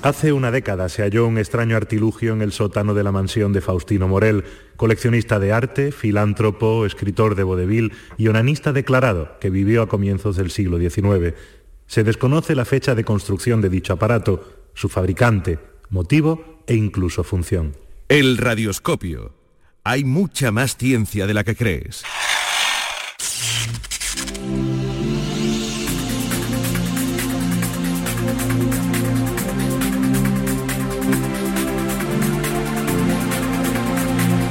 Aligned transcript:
Hace 0.00 0.32
una 0.32 0.50
década 0.50 0.88
se 0.88 1.02
halló 1.02 1.26
un 1.26 1.36
extraño 1.36 1.76
artilugio 1.76 2.32
en 2.32 2.40
el 2.40 2.50
sótano 2.50 2.94
de 2.94 3.04
la 3.04 3.12
mansión 3.12 3.52
de 3.52 3.60
Faustino 3.60 4.08
Morel, 4.08 4.44
coleccionista 4.76 5.38
de 5.38 5.52
arte, 5.52 5.92
filántropo, 5.92 6.86
escritor 6.86 7.34
de 7.34 7.42
vodevil 7.42 7.92
y 8.16 8.28
onanista 8.28 8.72
declarado 8.72 9.38
que 9.38 9.50
vivió 9.50 9.82
a 9.82 9.88
comienzos 9.88 10.36
del 10.36 10.50
siglo 10.50 10.78
XIX. 10.78 11.34
Se 11.86 12.04
desconoce 12.04 12.54
la 12.54 12.64
fecha 12.64 12.94
de 12.94 13.04
construcción 13.04 13.60
de 13.60 13.68
dicho 13.68 13.92
aparato, 13.92 14.70
su 14.72 14.88
fabricante, 14.88 15.58
motivo 15.90 16.62
e 16.66 16.74
incluso 16.74 17.22
función. 17.22 17.76
El 18.08 18.38
radioscopio. 18.38 19.34
Hay 19.84 20.04
mucha 20.04 20.52
más 20.52 20.78
ciencia 20.78 21.26
de 21.26 21.34
la 21.34 21.44
que 21.44 21.54
crees. 21.54 22.02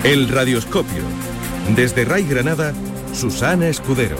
El 0.03 0.27
Radioscopio. 0.27 1.01
Desde 1.77 2.03
Ray 2.03 2.25
Granada, 2.25 2.73
Susana 3.13 3.69
Escudero. 3.69 4.17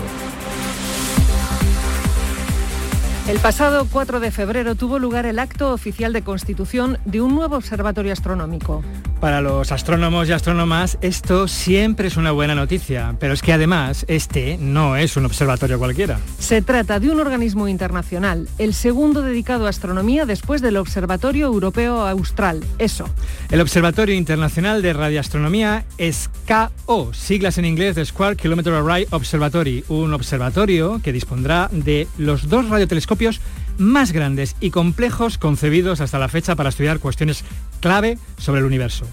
El 3.27 3.37
pasado 3.39 3.85
4 3.91 4.21
de 4.21 4.31
febrero 4.31 4.75
tuvo 4.75 4.97
lugar 4.97 5.25
el 5.25 5.39
acto 5.39 5.73
oficial 5.73 6.13
de 6.13 6.21
constitución 6.21 6.99
de 7.03 7.21
un 7.21 7.35
nuevo 7.35 7.57
observatorio 7.57 8.13
astronómico. 8.13 8.81
Para 9.19 9.41
los 9.41 9.71
astrónomos 9.71 10.27
y 10.27 10.33
astrónomas 10.33 10.97
esto 11.01 11.47
siempre 11.47 12.07
es 12.07 12.17
una 12.17 12.31
buena 12.31 12.55
noticia, 12.55 13.15
pero 13.19 13.33
es 13.33 13.41
que 13.41 13.53
además 13.53 14.05
este 14.07 14.57
no 14.57 14.97
es 14.97 15.15
un 15.15 15.25
observatorio 15.25 15.79
cualquiera. 15.79 16.19
Se 16.39 16.61
trata 16.61 16.99
de 16.99 17.09
un 17.09 17.19
organismo 17.19 17.67
internacional, 17.67 18.49
el 18.57 18.73
segundo 18.73 19.21
dedicado 19.21 19.65
a 19.65 19.69
astronomía 19.69 20.25
después 20.25 20.61
del 20.61 20.77
Observatorio 20.77 21.47
Europeo 21.47 22.05
Austral, 22.07 22.63
ESO. 22.79 23.09
El 23.49 23.61
Observatorio 23.61 24.15
Internacional 24.15 24.81
de 24.81 24.93
Radioastronomía 24.93 25.85
SKO, 25.97 27.13
siglas 27.13 27.57
en 27.57 27.65
inglés 27.65 27.95
de 27.95 28.05
Square 28.05 28.35
Kilometer 28.35 28.73
Array 28.73 29.07
Observatory, 29.09 29.83
un 29.87 30.13
observatorio 30.13 30.99
que 31.03 31.13
dispondrá 31.13 31.69
de 31.71 32.07
los 32.17 32.49
dos 32.49 32.69
radiotelescopios 32.69 33.41
más 33.77 34.11
grandes 34.11 34.55
y 34.59 34.71
complejos 34.71 35.37
concebidos 35.37 36.01
hasta 36.01 36.19
la 36.19 36.29
fecha 36.29 36.55
para 36.55 36.69
estudiar 36.69 36.99
cuestiones 36.99 37.43
clave 37.79 38.17
sobre 38.37 38.59
el 38.59 38.65
universo. 38.65 39.05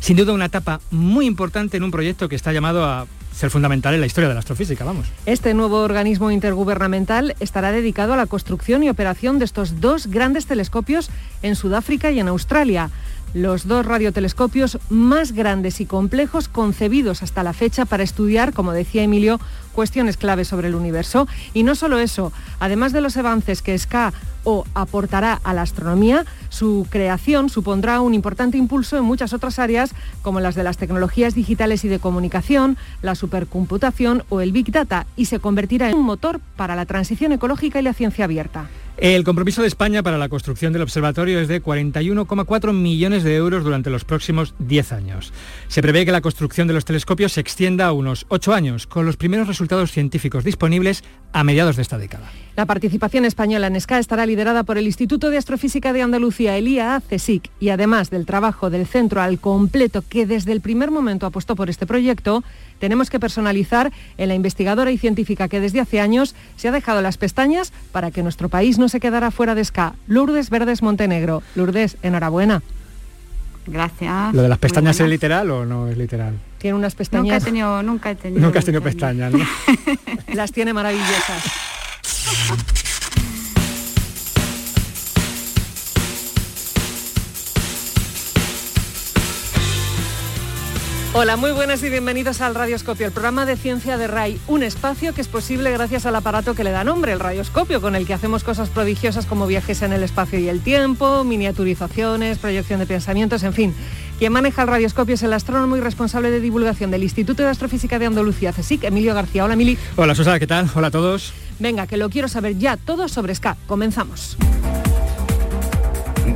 Sin 0.00 0.16
duda 0.16 0.32
una 0.32 0.46
etapa 0.46 0.80
muy 0.90 1.26
importante 1.26 1.76
en 1.76 1.82
un 1.82 1.90
proyecto 1.90 2.28
que 2.28 2.36
está 2.36 2.52
llamado 2.52 2.84
a 2.84 3.06
ser 3.38 3.50
fundamental 3.50 3.94
en 3.94 4.00
la 4.00 4.06
historia 4.06 4.28
de 4.28 4.34
la 4.34 4.40
astrofísica, 4.40 4.84
vamos. 4.84 5.06
Este 5.24 5.54
nuevo 5.54 5.80
organismo 5.82 6.32
intergubernamental 6.32 7.36
estará 7.38 7.70
dedicado 7.70 8.12
a 8.12 8.16
la 8.16 8.26
construcción 8.26 8.82
y 8.82 8.90
operación 8.90 9.38
de 9.38 9.44
estos 9.44 9.80
dos 9.80 10.08
grandes 10.08 10.46
telescopios 10.46 11.08
en 11.42 11.54
Sudáfrica 11.54 12.10
y 12.10 12.18
en 12.18 12.26
Australia 12.28 12.90
los 13.34 13.66
dos 13.66 13.86
radiotelescopios 13.86 14.78
más 14.88 15.32
grandes 15.32 15.80
y 15.80 15.86
complejos 15.86 16.48
concebidos 16.48 17.22
hasta 17.22 17.42
la 17.42 17.52
fecha 17.52 17.84
para 17.84 18.02
estudiar, 18.02 18.52
como 18.52 18.72
decía 18.72 19.02
Emilio, 19.02 19.40
cuestiones 19.72 20.16
claves 20.16 20.48
sobre 20.48 20.68
el 20.68 20.74
universo. 20.74 21.28
Y 21.54 21.62
no 21.62 21.74
solo 21.74 21.98
eso, 21.98 22.32
además 22.58 22.92
de 22.92 23.00
los 23.00 23.16
avances 23.16 23.62
que 23.62 23.78
SCA 23.78 24.12
o 24.44 24.64
aportará 24.74 25.40
a 25.44 25.54
la 25.54 25.62
astronomía, 25.62 26.24
su 26.48 26.86
creación 26.90 27.48
supondrá 27.48 28.00
un 28.00 28.14
importante 28.14 28.58
impulso 28.58 28.96
en 28.96 29.04
muchas 29.04 29.32
otras 29.32 29.58
áreas 29.58 29.92
como 30.22 30.40
las 30.40 30.54
de 30.54 30.64
las 30.64 30.78
tecnologías 30.78 31.34
digitales 31.34 31.84
y 31.84 31.88
de 31.88 31.98
comunicación, 31.98 32.76
la 33.02 33.14
supercomputación 33.14 34.24
o 34.30 34.40
el 34.40 34.52
Big 34.52 34.72
Data 34.72 35.06
y 35.16 35.26
se 35.26 35.38
convertirá 35.38 35.90
en 35.90 35.96
un 35.96 36.06
motor 36.06 36.40
para 36.56 36.76
la 36.76 36.86
transición 36.86 37.32
ecológica 37.32 37.78
y 37.78 37.82
la 37.82 37.94
ciencia 37.94 38.24
abierta. 38.24 38.68
El 39.00 39.22
compromiso 39.22 39.62
de 39.62 39.68
España 39.68 40.02
para 40.02 40.18
la 40.18 40.28
construcción 40.28 40.72
del 40.72 40.82
observatorio 40.82 41.38
es 41.38 41.46
de 41.46 41.62
41,4 41.62 42.72
millones 42.72 43.22
de 43.22 43.36
euros 43.36 43.62
durante 43.62 43.90
los 43.90 44.04
próximos 44.04 44.56
10 44.58 44.90
años. 44.90 45.32
Se 45.68 45.82
prevé 45.82 46.04
que 46.04 46.10
la 46.10 46.20
construcción 46.20 46.66
de 46.66 46.74
los 46.74 46.84
telescopios 46.84 47.30
se 47.30 47.40
extienda 47.40 47.86
a 47.86 47.92
unos 47.92 48.26
8 48.28 48.52
años, 48.52 48.88
con 48.88 49.06
los 49.06 49.16
primeros 49.16 49.46
resultados 49.46 49.92
científicos 49.92 50.42
disponibles 50.42 51.04
a 51.32 51.44
mediados 51.44 51.76
de 51.76 51.82
esta 51.82 51.96
década. 51.96 52.28
La 52.56 52.66
participación 52.66 53.24
española 53.24 53.68
en 53.68 53.80
SCA 53.80 54.00
estará 54.00 54.26
liderada 54.26 54.64
por 54.64 54.78
el 54.78 54.86
Instituto 54.86 55.30
de 55.30 55.38
Astrofísica 55.38 55.92
de 55.92 56.02
Andalucía, 56.02 56.56
el 56.56 56.66
IAA 56.66 57.02
y 57.60 57.68
además 57.68 58.10
del 58.10 58.26
trabajo 58.26 58.68
del 58.68 58.84
centro 58.84 59.20
al 59.20 59.38
completo 59.38 60.02
que 60.08 60.26
desde 60.26 60.50
el 60.50 60.60
primer 60.60 60.90
momento 60.90 61.24
apostó 61.24 61.54
por 61.54 61.70
este 61.70 61.86
proyecto, 61.86 62.42
tenemos 62.80 63.10
que 63.10 63.20
personalizar 63.20 63.92
en 64.16 64.28
la 64.28 64.34
investigadora 64.34 64.90
y 64.90 64.98
científica 64.98 65.46
que 65.46 65.60
desde 65.60 65.78
hace 65.78 66.00
años 66.00 66.34
se 66.56 66.66
ha 66.66 66.72
dejado 66.72 67.00
las 67.00 67.16
pestañas 67.16 67.72
para 67.92 68.10
que 68.10 68.24
nuestro 68.24 68.48
país 68.48 68.76
no 68.76 68.87
se 68.88 69.00
quedara 69.00 69.30
fuera 69.30 69.54
de 69.54 69.64
SCA, 69.64 69.94
Lourdes 70.06 70.50
Verdes 70.50 70.82
Montenegro. 70.82 71.42
Lourdes, 71.54 71.96
enhorabuena. 72.02 72.62
Gracias. 73.66 74.34
¿Lo 74.34 74.42
de 74.42 74.48
las 74.48 74.58
pestañas 74.58 74.98
es 74.98 75.08
literal 75.08 75.50
o 75.50 75.66
no 75.66 75.88
es 75.88 75.98
literal? 75.98 76.34
Tiene 76.58 76.76
unas 76.76 76.94
pestañas. 76.94 77.24
Nunca 77.24 77.36
he 77.36 77.40
tenido, 77.40 77.82
nunca 77.82 78.10
he 78.10 78.14
tenido. 78.14 78.40
Nunca 78.40 78.58
has 78.58 78.64
tenido 78.64 78.82
pestañas, 78.82 79.32
¿no? 79.32 79.44
Las 80.34 80.52
tiene 80.52 80.72
maravillosas. 80.72 81.44
Hola, 91.20 91.36
muy 91.36 91.50
buenas 91.50 91.82
y 91.82 91.90
bienvenidos 91.90 92.40
al 92.40 92.54
Radioscopio, 92.54 93.04
el 93.04 93.10
programa 93.10 93.44
de 93.44 93.56
ciencia 93.56 93.98
de 93.98 94.06
RAI, 94.06 94.38
un 94.46 94.62
espacio 94.62 95.12
que 95.12 95.20
es 95.20 95.26
posible 95.26 95.72
gracias 95.72 96.06
al 96.06 96.14
aparato 96.14 96.54
que 96.54 96.62
le 96.62 96.70
da 96.70 96.84
nombre, 96.84 97.10
el 97.10 97.18
radioscopio, 97.18 97.80
con 97.80 97.96
el 97.96 98.06
que 98.06 98.14
hacemos 98.14 98.44
cosas 98.44 98.68
prodigiosas 98.68 99.26
como 99.26 99.48
viajes 99.48 99.82
en 99.82 99.92
el 99.92 100.04
espacio 100.04 100.38
y 100.38 100.48
el 100.48 100.60
tiempo, 100.60 101.24
miniaturizaciones, 101.24 102.38
proyección 102.38 102.78
de 102.78 102.86
pensamientos, 102.86 103.42
en 103.42 103.52
fin. 103.52 103.74
Quien 104.20 104.32
maneja 104.32 104.62
el 104.62 104.68
radioscopio 104.68 105.16
es 105.16 105.22
el 105.24 105.32
astrónomo 105.32 105.76
y 105.76 105.80
responsable 105.80 106.30
de 106.30 106.38
divulgación 106.38 106.92
del 106.92 107.02
Instituto 107.02 107.42
de 107.42 107.48
Astrofísica 107.48 107.98
de 107.98 108.06
Andalucía, 108.06 108.52
CSIC, 108.52 108.84
Emilio 108.84 109.12
García. 109.12 109.44
Hola, 109.44 109.54
Emilio. 109.54 109.76
Hola, 109.96 110.14
Susana, 110.14 110.38
¿qué 110.38 110.46
tal? 110.46 110.70
Hola 110.72 110.86
a 110.86 110.92
todos. 110.92 111.32
Venga, 111.58 111.88
que 111.88 111.96
lo 111.96 112.10
quiero 112.10 112.28
saber 112.28 112.58
ya 112.58 112.76
todo 112.76 113.08
sobre 113.08 113.34
SCA. 113.34 113.56
Comenzamos. 113.66 114.36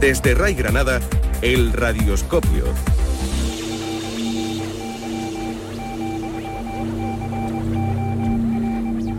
Desde 0.01 0.35
Ray 0.35 0.55
Granada, 0.55 1.01
el 1.41 1.73
radioscopio. 1.73 2.65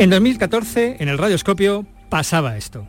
En 0.03 0.09
2014, 0.09 0.97
en 0.99 1.07
el 1.07 1.17
radioscopio, 1.17 1.85
pasaba 2.09 2.57
esto. 2.57 2.85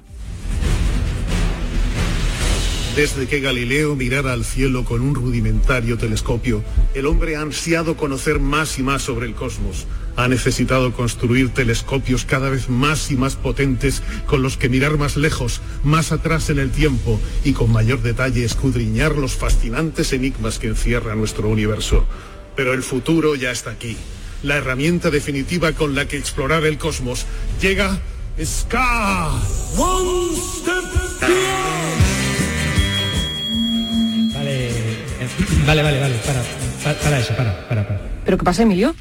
Desde 2.96 3.28
que 3.28 3.38
Galileo 3.38 3.94
mirara 3.94 4.32
al 4.32 4.44
cielo 4.44 4.84
con 4.84 5.00
un 5.00 5.14
rudimentario 5.14 5.96
telescopio, 5.96 6.64
el 6.92 7.06
hombre 7.06 7.36
ha 7.36 7.42
ansiado 7.42 7.96
conocer 7.96 8.40
más 8.40 8.80
y 8.80 8.82
más 8.82 9.02
sobre 9.02 9.26
el 9.26 9.34
cosmos. 9.36 9.86
Ha 10.16 10.26
necesitado 10.26 10.92
construir 10.92 11.50
telescopios 11.50 12.24
cada 12.24 12.50
vez 12.50 12.68
más 12.68 13.12
y 13.12 13.16
más 13.16 13.36
potentes 13.36 14.02
con 14.26 14.42
los 14.42 14.56
que 14.56 14.68
mirar 14.68 14.98
más 14.98 15.16
lejos, 15.16 15.60
más 15.84 16.10
atrás 16.10 16.50
en 16.50 16.58
el 16.58 16.72
tiempo 16.72 17.20
y 17.44 17.52
con 17.52 17.70
mayor 17.70 18.02
detalle 18.02 18.44
escudriñar 18.44 19.14
los 19.14 19.36
fascinantes 19.36 20.12
enigmas 20.12 20.58
que 20.58 20.66
encierra 20.66 21.14
nuestro 21.14 21.48
universo. 21.48 22.06
Pero 22.56 22.72
el 22.72 22.82
futuro 22.82 23.36
ya 23.36 23.52
está 23.52 23.70
aquí. 23.70 23.96
La 24.42 24.56
herramienta 24.56 25.10
definitiva 25.10 25.72
con 25.72 25.94
la 25.94 26.06
que 26.06 26.16
explorar 26.16 26.64
el 26.64 26.78
cosmos 26.78 27.26
llega. 27.60 27.98
One 29.76 30.36
step 30.36 30.84
Vale, 34.34 34.70
vale, 35.66 35.82
vale, 35.82 36.00
vale, 36.00 36.14
para, 36.26 36.42
para, 36.82 36.98
para 36.98 37.18
eso, 37.18 37.34
para, 37.36 37.68
para, 37.68 37.88
para. 37.88 38.00
¿Pero 38.24 38.38
qué 38.38 38.44
pasa, 38.44 38.62
Emilio? 38.62 38.94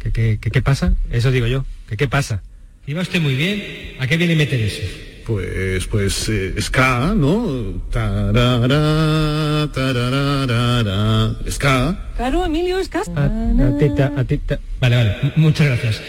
¿Qué, 0.00 0.10
qué, 0.10 0.38
qué, 0.40 0.50
qué 0.50 0.62
pasa? 0.62 0.94
Eso 1.10 1.30
digo 1.30 1.46
yo, 1.46 1.64
¿qué, 1.88 1.96
qué 1.96 2.08
pasa? 2.08 2.42
Iba 2.86 3.02
usted 3.02 3.20
muy 3.20 3.36
bien, 3.36 3.96
¿a 4.00 4.06
qué 4.06 4.16
viene 4.16 4.36
meter 4.36 4.60
eso? 4.60 4.82
Pues, 5.26 5.86
pues, 5.86 6.28
eh, 6.28 6.54
ska, 6.60 7.14
¿no? 7.14 7.80
Tarara, 7.90 9.70
tarararara, 9.72 11.36
ska. 11.48 12.12
Claro, 12.16 12.44
Emilio, 12.44 12.78
es 12.78 12.88
casa. 12.88 13.12
A, 13.16 13.24
a 13.26 13.78
teta, 13.78 14.12
a 14.16 14.24
teta. 14.24 14.58
Vale, 14.80 14.96
vale, 14.96 15.32
muchas 15.36 15.66
gracias. 15.68 16.02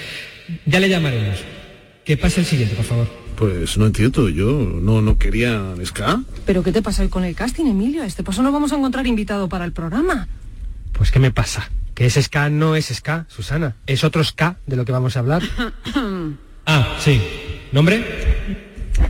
Ya 0.66 0.80
le 0.80 0.90
llamaremos. 0.90 1.38
Que 2.04 2.18
pase 2.18 2.42
el 2.42 2.46
siguiente, 2.46 2.76
por 2.76 2.86
favor. 2.86 3.08
Pues 3.36 3.78
no 3.78 3.86
entiendo, 3.86 4.30
yo 4.30 4.52
no, 4.82 5.02
no 5.02 5.18
quería 5.18 5.74
ska. 5.86 6.22
¿Pero 6.46 6.64
qué 6.64 6.72
te 6.72 6.82
pasa 6.82 7.02
hoy 7.02 7.10
con 7.10 7.24
el 7.24 7.36
casting, 7.36 7.66
Emilio? 7.66 8.04
A 8.04 8.06
Este 8.06 8.24
paso 8.24 8.44
no 8.44 8.52
vamos 8.52 8.74
a 8.74 8.78
encontrar 8.78 9.08
invitado 9.08 9.50
para 9.50 9.66
el 9.66 9.72
programa. 9.72 10.28
Pues 10.92 11.12
¿qué 11.12 11.20
me 11.20 11.32
pasa? 11.32 11.70
Que 11.96 12.06
ese 12.06 12.22
ska 12.22 12.50
no 12.50 12.76
es 12.76 12.88
ska, 12.94 13.26
Susana. 13.30 13.76
Es 13.88 14.04
otro 14.04 14.24
ska 14.24 14.58
de 14.66 14.76
lo 14.76 14.86
que 14.86 14.92
vamos 14.92 15.16
a 15.16 15.20
hablar. 15.20 15.42
ah, 16.66 16.98
sí. 17.00 17.22
¿Nombre? 17.72 18.23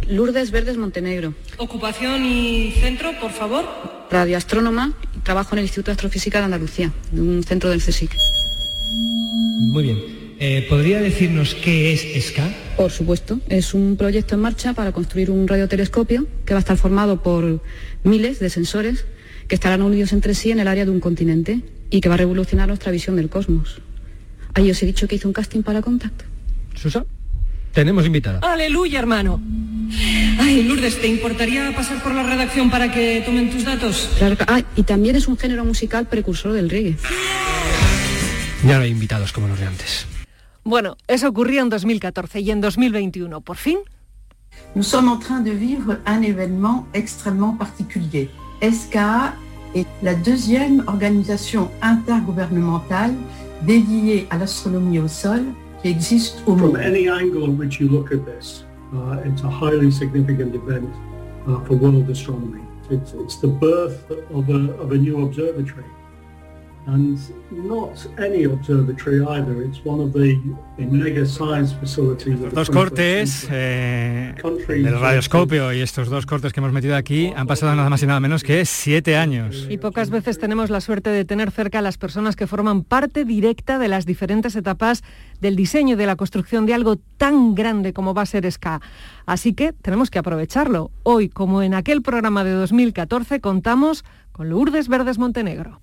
Lourdes 0.08 0.52
Verdes 0.52 0.78
Montenegro, 0.78 1.34
Ocupación 1.58 2.26
y 2.26 2.72
centro, 2.80 3.12
por 3.20 3.32
favor. 3.32 3.66
radioastrónoma, 4.12 4.94
trabajo 5.24 5.56
en 5.56 5.60
el 5.60 5.66
Instituto 5.66 5.88
de 5.92 5.94
Astrofísica 5.94 6.40
de 6.40 6.46
Andalucía, 6.46 6.92
de 7.12 7.22
un 7.22 7.44
centro 7.44 7.70
del 7.70 7.80
CSIC. 7.82 8.12
Muy 9.72 9.84
bien. 9.84 10.24
Eh, 10.40 10.66
¿Podría 10.70 11.00
decirnos 11.00 11.56
qué 11.56 11.94
es 11.94 12.26
SCA? 12.26 12.50
Por 12.76 12.92
supuesto, 12.92 13.40
es 13.48 13.74
un 13.74 13.96
proyecto 13.96 14.36
en 14.36 14.42
marcha 14.42 14.74
para 14.74 14.92
construir 14.92 15.32
un 15.32 15.48
radiotelescopio 15.48 16.28
que 16.46 16.54
va 16.54 16.58
a 16.58 16.60
estar 16.60 16.76
formado 16.76 17.24
por 17.24 17.62
miles 18.04 18.40
de 18.40 18.50
sensores 18.50 19.06
que 19.48 19.56
estarán 19.56 19.82
unidos 19.82 20.12
entre 20.12 20.34
sí 20.36 20.52
en 20.52 20.60
el 20.60 20.68
área 20.68 20.84
de 20.86 20.92
un 20.92 21.00
continente 21.00 21.62
y 21.90 22.02
que 22.02 22.10
va 22.10 22.16
a 22.16 22.18
revolucionar 22.18 22.68
nuestra 22.68 22.92
visión 22.92 23.16
del 23.16 23.30
cosmos. 23.30 23.80
Ahí 24.54 24.70
os 24.70 24.82
he 24.84 24.86
dicho 24.86 25.08
que 25.08 25.16
hice 25.16 25.28
un 25.28 25.34
casting 25.34 25.62
para 25.62 25.82
Contact. 25.82 26.24
Susa, 26.76 27.06
tenemos 27.74 28.06
invitada. 28.06 28.40
Aleluya, 28.42 29.00
hermano. 29.00 29.42
Ay, 30.40 30.64
Lourdes, 30.64 31.00
¿te 31.02 31.08
importaría 31.08 31.76
pasar 31.76 32.02
por 32.02 32.14
la 32.16 32.24
redacción 32.24 32.70
para 32.70 32.92
que 32.92 33.22
tomen 33.26 33.50
tus 33.52 33.66
datos? 33.66 34.10
Claro 34.18 34.38
que- 34.38 34.46
ah, 34.48 34.62
y 34.76 34.84
también 34.84 35.16
es 35.16 35.28
un 35.28 35.38
género 35.38 35.66
musical 35.66 36.08
precursor 36.08 36.54
del 36.54 36.70
reggae. 36.70 36.96
Ya 38.66 38.78
no 38.78 38.84
hay 38.84 38.92
invitados 38.92 39.32
como 39.34 39.48
los 39.48 39.60
de 39.60 39.66
antes. 39.68 40.06
Bueno, 40.64 40.96
eso 41.08 41.28
ocurría 41.28 41.62
en 41.62 41.70
2014 41.70 42.40
y 42.40 42.52
en 42.52 42.62
2021, 42.62 43.42
por 43.42 43.58
fin, 43.58 43.80
Nous 44.76 44.86
sommes 44.88 45.12
en 45.14 45.20
train 45.20 45.44
de 45.44 45.52
vivre 45.52 45.98
un 46.06 46.24
événement 46.24 46.86
extrêmement 46.94 47.58
particulier. 47.58 48.30
SKA 48.62 49.34
est 49.74 49.88
la 50.04 50.14
deuxième 50.14 50.84
organisation 50.88 51.70
intergouvernementale 51.82 53.14
dédiée 53.64 54.28
à 54.30 54.38
l'astronomie 54.38 55.00
au 55.00 55.08
sol 55.08 55.42
existe 55.90 56.42
au 56.48 56.58
From 56.58 56.74
monde. 56.74 56.78
any 56.78 57.08
angle 57.10 57.46
in 57.46 57.58
which 57.58 57.80
you 57.80 57.90
look 57.90 58.12
at 58.12 58.26
this, 58.26 58.66
uh, 58.94 59.22
it's 59.26 59.42
a 59.44 59.50
highly 59.50 59.92
significant 59.92 60.56
event 60.56 60.90
uh, 61.48 61.64
for 61.66 61.76
world 61.76 62.10
astronomy. 62.10 62.62
It's, 62.90 63.14
it's 63.14 63.38
the 63.38 63.48
birth 63.48 64.10
of 64.10 64.50
a, 64.50 64.74
of 64.82 64.92
a 64.92 64.98
new 64.98 65.26
observatory. 65.26 65.86
And 66.86 67.18
not 67.50 67.96
any 68.20 68.44
observatory 68.44 69.22
either. 69.26 69.62
It's 69.64 69.80
one 69.86 70.02
of 70.02 70.12
the, 70.12 70.38
the 70.78 70.86
mega 70.86 71.26
science 71.26 71.74
facilities 71.74 72.34
of 72.42 72.50
the 72.50 72.56
Dos 72.56 72.70
21st 72.70 72.74
cortes 72.74 73.48
eh, 73.50 74.36
del 74.68 74.84
that- 74.84 75.00
radioscopio 75.00 75.72
y 75.72 75.80
estos 75.80 76.10
dos 76.10 76.26
cortes 76.26 76.52
que 76.52 76.60
hemos 76.60 76.74
metido 76.74 76.98
aquí 76.98 77.32
han 77.38 77.48
pasado 77.48 77.74
nada 77.76 77.90
más 77.90 78.04
y 78.04 78.08
nada 78.08 78.20
menos 78.20 78.44
que 78.44 78.66
siete 78.66 79.16
años. 79.16 79.66
y 79.70 79.78
pocas 79.78 80.10
veces 80.10 80.40
tenemos 80.40 80.70
la 80.70 80.82
suerte 80.82 81.10
de 81.10 81.24
tener 81.24 81.52
cerca 81.52 81.80
a 81.80 81.82
las 81.82 81.98
personas 81.98 82.36
que 82.36 82.48
forman 82.48 82.84
parte 82.84 83.24
directa 83.24 83.80
de 83.80 83.88
las 83.88 84.06
diferentes 84.06 84.54
etapas 84.58 85.04
del 85.40 85.56
diseño 85.56 85.94
y 85.94 85.98
de 85.98 86.06
la 86.06 86.18
construcción 86.18 86.66
de 86.66 86.74
algo 86.74 86.98
tan 87.18 87.56
grande 87.56 87.94
como 87.94 88.14
va 88.14 88.24
a 88.24 88.26
ser 88.26 88.46
SCA. 88.52 88.82
Así 89.26 89.54
que 89.54 89.72
tenemos 89.72 90.10
que 90.12 90.20
aprovecharlo. 90.20 90.92
Hoy, 91.04 91.30
como 91.30 91.62
en 91.62 91.76
aquel 91.76 92.02
programa 92.02 92.44
de 92.44 92.52
2014, 92.52 93.40
contamos 93.40 94.04
con 94.34 94.50
Lourdes 94.50 94.90
Verdes 94.90 95.18
Montenegro. 95.18 95.80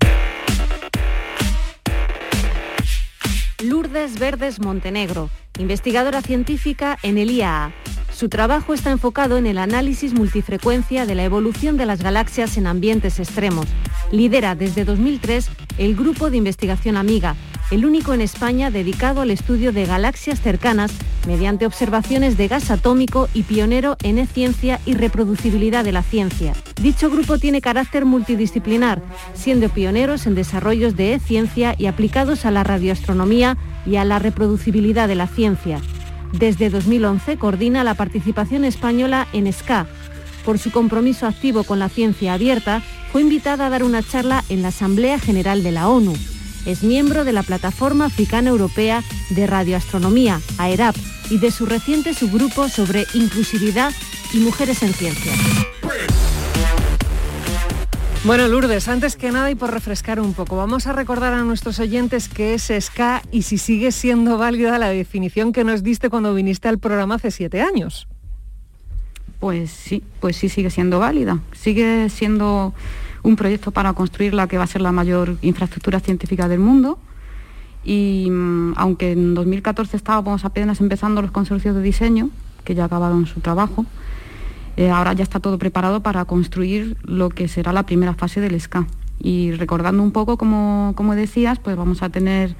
Lourdes 3.62 4.18
Verdes 4.18 4.58
Montenegro, 4.58 5.28
investigadora 5.58 6.22
científica 6.22 6.98
en 7.02 7.18
el 7.18 7.30
IAA. 7.30 7.72
Su 8.20 8.28
trabajo 8.28 8.74
está 8.74 8.90
enfocado 8.90 9.38
en 9.38 9.46
el 9.46 9.56
análisis 9.56 10.12
multifrecuencia 10.12 11.06
de 11.06 11.14
la 11.14 11.24
evolución 11.24 11.78
de 11.78 11.86
las 11.86 12.02
galaxias 12.02 12.58
en 12.58 12.66
ambientes 12.66 13.18
extremos. 13.18 13.64
Lidera 14.12 14.54
desde 14.54 14.84
2003 14.84 15.48
el 15.78 15.96
Grupo 15.96 16.28
de 16.28 16.36
Investigación 16.36 16.98
Amiga, 16.98 17.34
el 17.70 17.86
único 17.86 18.12
en 18.12 18.20
España 18.20 18.70
dedicado 18.70 19.22
al 19.22 19.30
estudio 19.30 19.72
de 19.72 19.86
galaxias 19.86 20.38
cercanas 20.38 20.92
mediante 21.26 21.64
observaciones 21.64 22.36
de 22.36 22.48
gas 22.48 22.70
atómico 22.70 23.30
y 23.32 23.44
pionero 23.44 23.96
en 24.02 24.18
e-ciencia 24.18 24.80
y 24.84 24.92
reproducibilidad 24.92 25.82
de 25.82 25.92
la 25.92 26.02
ciencia. 26.02 26.52
Dicho 26.78 27.08
grupo 27.08 27.38
tiene 27.38 27.62
carácter 27.62 28.04
multidisciplinar, 28.04 29.00
siendo 29.32 29.70
pioneros 29.70 30.26
en 30.26 30.34
desarrollos 30.34 30.94
de 30.94 31.14
e-ciencia 31.14 31.74
y 31.78 31.86
aplicados 31.86 32.44
a 32.44 32.50
la 32.50 32.64
radioastronomía 32.64 33.56
y 33.86 33.96
a 33.96 34.04
la 34.04 34.18
reproducibilidad 34.18 35.08
de 35.08 35.14
la 35.14 35.26
ciencia. 35.26 35.80
Desde 36.32 36.70
2011 36.70 37.36
coordina 37.38 37.84
la 37.84 37.94
participación 37.94 38.64
española 38.64 39.26
en 39.32 39.52
SCA. 39.52 39.86
Por 40.44 40.58
su 40.58 40.70
compromiso 40.70 41.26
activo 41.26 41.64
con 41.64 41.78
la 41.78 41.88
ciencia 41.88 42.34
abierta, 42.34 42.82
fue 43.12 43.22
invitada 43.22 43.66
a 43.66 43.70
dar 43.70 43.82
una 43.82 44.02
charla 44.02 44.44
en 44.48 44.62
la 44.62 44.68
Asamblea 44.68 45.18
General 45.18 45.62
de 45.62 45.72
la 45.72 45.88
ONU. 45.88 46.14
Es 46.66 46.82
miembro 46.82 47.24
de 47.24 47.32
la 47.32 47.42
Plataforma 47.42 48.06
Africana 48.06 48.50
Europea 48.50 49.02
de 49.30 49.46
Radioastronomía, 49.46 50.40
AERAP, 50.58 50.96
y 51.30 51.38
de 51.38 51.50
su 51.50 51.66
reciente 51.66 52.14
subgrupo 52.14 52.68
sobre 52.68 53.06
inclusividad 53.14 53.92
y 54.32 54.38
mujeres 54.38 54.82
en 54.82 54.92
ciencia. 54.92 55.32
Bueno, 58.22 58.48
Lourdes, 58.48 58.86
antes 58.88 59.16
que 59.16 59.32
nada 59.32 59.50
y 59.50 59.54
por 59.54 59.72
refrescar 59.72 60.20
un 60.20 60.34
poco, 60.34 60.54
vamos 60.54 60.86
a 60.86 60.92
recordar 60.92 61.32
a 61.32 61.42
nuestros 61.42 61.78
oyentes 61.80 62.28
qué 62.28 62.52
es 62.52 62.70
SCA 62.70 63.22
y 63.32 63.42
si 63.42 63.56
sigue 63.56 63.92
siendo 63.92 64.36
válida 64.36 64.76
la 64.76 64.90
definición 64.90 65.54
que 65.54 65.64
nos 65.64 65.82
diste 65.82 66.10
cuando 66.10 66.34
viniste 66.34 66.68
al 66.68 66.78
programa 66.78 67.14
hace 67.14 67.30
siete 67.30 67.62
años. 67.62 68.08
Pues 69.38 69.70
sí, 69.70 70.02
pues 70.20 70.36
sí 70.36 70.50
sigue 70.50 70.68
siendo 70.68 70.98
válida. 70.98 71.40
Sigue 71.52 72.10
siendo 72.10 72.74
un 73.22 73.36
proyecto 73.36 73.70
para 73.70 73.94
construir 73.94 74.34
la 74.34 74.48
que 74.48 74.58
va 74.58 74.64
a 74.64 74.66
ser 74.66 74.82
la 74.82 74.92
mayor 74.92 75.38
infraestructura 75.40 75.98
científica 75.98 76.46
del 76.46 76.60
mundo. 76.60 76.98
Y 77.84 78.28
mm, 78.30 78.74
aunque 78.76 79.12
en 79.12 79.32
2014 79.32 79.96
estábamos 79.96 80.44
apenas 80.44 80.82
empezando 80.82 81.22
los 81.22 81.30
consorcios 81.30 81.74
de 81.74 81.80
diseño, 81.80 82.28
que 82.64 82.74
ya 82.74 82.84
acabaron 82.84 83.24
su 83.24 83.40
trabajo, 83.40 83.86
eh, 84.80 84.88
ahora 84.88 85.12
ya 85.12 85.22
está 85.22 85.40
todo 85.40 85.58
preparado 85.58 86.00
para 86.00 86.24
construir 86.24 86.96
lo 87.02 87.28
que 87.28 87.48
será 87.48 87.70
la 87.70 87.82
primera 87.82 88.14
fase 88.14 88.40
del 88.40 88.58
SCA. 88.58 88.86
Y 89.18 89.52
recordando 89.52 90.02
un 90.02 90.10
poco, 90.10 90.38
como, 90.38 90.94
como 90.96 91.14
decías, 91.14 91.58
pues 91.58 91.76
vamos 91.76 92.02
a 92.02 92.08
tener 92.08 92.56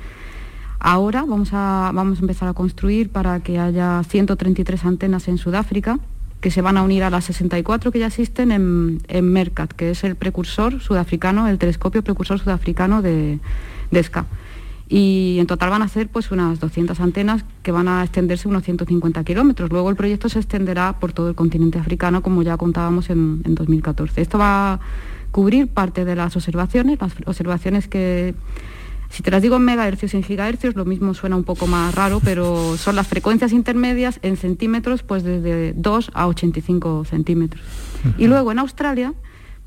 ahora, 0.81 1.25
vamos 1.27 1.55
a, 1.55 1.93
vamos 1.95 2.19
a 2.19 2.21
empezar 2.21 2.51
a 2.51 2.53
construir 2.53 3.09
para 3.09 3.41
que 3.41 3.59
haya 3.59 4.03
133 4.07 4.85
antenas 4.85 5.29
en 5.29 5.39
Sudáfrica, 5.39 5.99
que 6.43 6.51
se 6.51 6.61
van 6.61 6.77
a 6.77 6.83
unir 6.83 7.05
a 7.05 7.09
las 7.09 7.25
64 7.25 7.91
que 7.91 8.01
ya 8.01 8.09
existen 8.09 8.53
en, 8.53 9.01
en 9.09 9.33
MERCAT, 9.33 9.73
que 9.73 9.93
es 9.93 10.05
el 10.05 10.15
precursor 10.15 10.79
sudafricano, 10.83 11.49
el 11.49 11.57
telescopio 11.57 12.03
precursor 12.03 12.39
sudafricano 12.39 13.01
de, 13.01 13.39
de 13.91 14.03
SCA. 14.03 14.27
Y 14.93 15.39
en 15.39 15.47
total 15.47 15.71
van 15.71 15.83
a 15.83 15.89
ser 15.89 16.09
pues 16.09 16.33
unas 16.33 16.59
200 16.59 16.99
antenas 16.99 17.45
que 17.63 17.71
van 17.71 17.87
a 17.87 18.03
extenderse 18.03 18.49
unos 18.49 18.65
150 18.65 19.23
kilómetros. 19.23 19.71
Luego 19.71 19.89
el 19.89 19.95
proyecto 19.95 20.29
se 20.29 20.41
extenderá 20.41 20.99
por 20.99 21.13
todo 21.13 21.29
el 21.29 21.37
continente 21.37 21.79
africano, 21.79 22.23
como 22.23 22.43
ya 22.43 22.57
contábamos 22.57 23.09
en, 23.09 23.41
en 23.45 23.55
2014. 23.55 24.21
Esto 24.21 24.37
va 24.37 24.73
a 24.73 24.81
cubrir 25.31 25.69
parte 25.69 26.05
de 26.05 26.17
las 26.17 26.35
observaciones, 26.35 27.01
las 27.01 27.13
observaciones 27.25 27.87
que 27.87 28.35
si 29.11 29.25
te 29.25 29.31
las 29.31 29.43
digo 29.43 29.57
en 29.57 29.63
megahercios 29.63 30.15
y 30.15 30.19
en 30.19 30.23
gigahercios, 30.23 30.77
lo 30.77 30.85
mismo 30.85 31.15
suena 31.15 31.35
un 31.35 31.43
poco 31.43 31.67
más 31.67 31.95
raro, 31.95 32.21
pero 32.25 32.77
son 32.77 32.95
las 32.95 33.09
frecuencias 33.09 33.53
intermedias 33.53 34.21
en 34.23 34.37
centímetros, 34.37 35.03
pues 35.03 35.25
desde 35.25 35.73
2 35.75 36.13
a 36.15 36.29
85 36.29 37.05
centímetros. 37.05 37.63
Y 38.19 38.29
luego 38.29 38.53
en 38.53 38.61
Australia, 38.61 39.13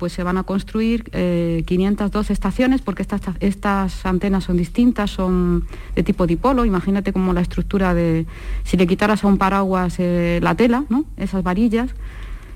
pues 0.04 0.12
se 0.12 0.22
van 0.22 0.36
a 0.36 0.42
construir 0.42 1.08
eh, 1.12 1.62
502 1.64 2.28
estaciones, 2.28 2.82
porque 2.82 3.06
estas, 3.40 4.04
antenas 4.04 4.44
son 4.44 4.58
distintas, 4.58 5.10
son 5.10 5.64
de 5.94 6.02
tipo 6.02 6.26
dipolo, 6.26 6.66
imagínate 6.66 7.14
como 7.14 7.32
la 7.32 7.40
estructura 7.40 7.94
de, 7.94 8.26
si 8.64 8.76
le 8.76 8.86
quitaras 8.86 9.24
a 9.24 9.28
un 9.28 9.38
paraguas 9.38 9.94
eh, 9.96 10.40
la 10.42 10.56
tela, 10.56 10.84
¿no? 10.90 11.06
esas 11.16 11.42
varillas, 11.42 11.88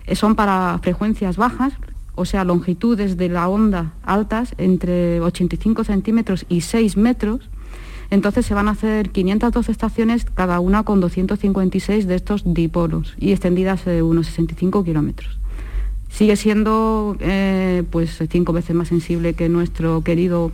eh, 0.06 0.14
son 0.14 0.34
para 0.34 0.78
frecuencias 0.82 1.38
bajas, 1.38 1.72
o 2.16 2.26
sea, 2.26 2.44
longitudes 2.44 3.16
de 3.16 3.30
la 3.30 3.48
onda 3.48 3.94
altas 4.02 4.54
entre 4.58 5.18
85 5.22 5.84
centímetros 5.84 6.44
y 6.50 6.60
6 6.60 6.98
metros. 6.98 7.48
Entonces 8.10 8.44
se 8.44 8.52
van 8.52 8.68
a 8.68 8.72
hacer 8.72 9.08
512 9.08 9.72
estaciones, 9.72 10.26
cada 10.26 10.60
una 10.60 10.82
con 10.82 11.00
256 11.00 12.06
de 12.06 12.14
estos 12.14 12.42
dipolos 12.44 13.14
y 13.18 13.32
extendidas 13.32 13.86
eh, 13.86 14.02
unos 14.02 14.26
65 14.26 14.84
kilómetros. 14.84 15.37
Sigue 16.08 16.36
siendo 16.36 17.16
eh, 17.20 17.84
pues 17.90 18.18
cinco 18.30 18.52
veces 18.52 18.74
más 18.74 18.88
sensible 18.88 19.34
que 19.34 19.48
nuestro 19.48 20.02
querido 20.02 20.52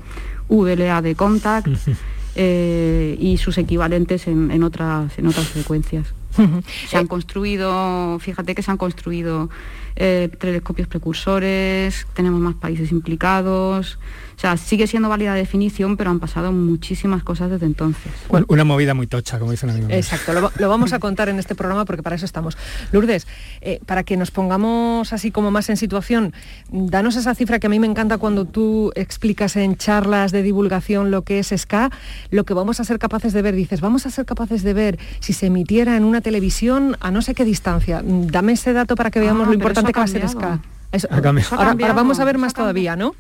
VLA 0.48 1.00
de 1.02 1.14
Contact 1.14 1.68
eh, 2.36 3.16
y 3.18 3.38
sus 3.38 3.58
equivalentes 3.58 4.26
en, 4.26 4.50
en 4.50 4.62
otras, 4.62 5.18
en 5.18 5.26
otras 5.26 5.48
frecuencias. 5.48 6.06
Se 6.88 6.96
han 6.96 7.06
construido, 7.06 8.18
fíjate 8.18 8.54
que 8.54 8.62
se 8.62 8.70
han 8.70 8.76
construido 8.76 9.50
eh, 9.96 10.28
telescopios 10.38 10.88
precursores, 10.88 12.06
tenemos 12.14 12.40
más 12.40 12.54
países 12.54 12.90
implicados, 12.92 13.98
o 14.36 14.40
sea, 14.40 14.56
sigue 14.56 14.86
siendo 14.86 15.08
válida 15.08 15.30
la 15.30 15.36
definición, 15.36 15.96
pero 15.96 16.10
han 16.10 16.18
pasado 16.18 16.50
muchísimas 16.50 17.22
cosas 17.22 17.50
desde 17.50 17.66
entonces. 17.66 18.12
Bueno, 18.28 18.46
una 18.48 18.64
movida 18.64 18.94
muy 18.94 19.06
tocha, 19.06 19.38
como 19.38 19.52
dice 19.52 19.66
un 19.66 19.70
amigo. 19.70 19.88
mío. 19.88 19.96
Exacto, 19.96 20.32
lo, 20.32 20.50
lo 20.58 20.68
vamos 20.68 20.92
a 20.92 20.98
contar 20.98 21.28
en 21.28 21.38
este 21.38 21.54
programa 21.54 21.84
porque 21.84 22.02
para 22.02 22.16
eso 22.16 22.24
estamos. 22.24 22.56
Lourdes, 22.90 23.26
eh, 23.60 23.80
para 23.86 24.02
que 24.02 24.16
nos 24.16 24.30
pongamos 24.30 25.12
así 25.12 25.30
como 25.30 25.50
más 25.50 25.68
en 25.68 25.76
situación, 25.76 26.32
danos 26.70 27.16
esa 27.16 27.34
cifra 27.34 27.58
que 27.60 27.68
a 27.68 27.70
mí 27.70 27.78
me 27.78 27.86
encanta 27.86 28.18
cuando 28.18 28.44
tú 28.44 28.92
explicas 28.96 29.56
en 29.56 29.76
charlas 29.76 30.32
de 30.32 30.42
divulgación 30.42 31.10
lo 31.10 31.22
que 31.22 31.38
es 31.38 31.48
SCA, 31.56 31.90
lo 32.30 32.44
que 32.44 32.54
vamos 32.54 32.80
a 32.80 32.84
ser 32.84 32.98
capaces 32.98 33.32
de 33.32 33.42
ver. 33.42 33.54
Dices, 33.54 33.80
vamos 33.80 34.06
a 34.06 34.10
ser 34.10 34.24
capaces 34.24 34.62
de 34.64 34.74
ver 34.74 34.98
si 35.20 35.32
se 35.32 35.46
emitiera 35.46 35.96
en 35.96 36.04
una 36.04 36.20
televisión 36.20 36.96
a 37.00 37.10
no 37.10 37.22
sé 37.22 37.34
qué 37.34 37.44
distancia. 37.44 38.02
Dame 38.04 38.52
ese 38.54 38.72
dato 38.72 38.96
para 38.96 39.10
que 39.10 39.20
veamos 39.20 39.46
Ah, 39.46 39.48
lo 39.50 39.54
importante 39.54 39.83
que 39.92 40.00
va 40.00 40.04
a 40.04 40.08
ser 40.08 40.22
cambiado. 40.22 40.56
SCA. 40.56 40.68
Eso- 40.92 41.08
Ha 41.10 41.20
cambiado. 41.20 41.38
Eso 41.38 41.54
ha 41.56 41.72
ahora, 41.72 41.92
vamos 41.92 42.20
a 42.20 42.24
ver 42.24 42.38
más 42.38 42.54
todavía, 42.54 42.96
¿no? 42.96 43.14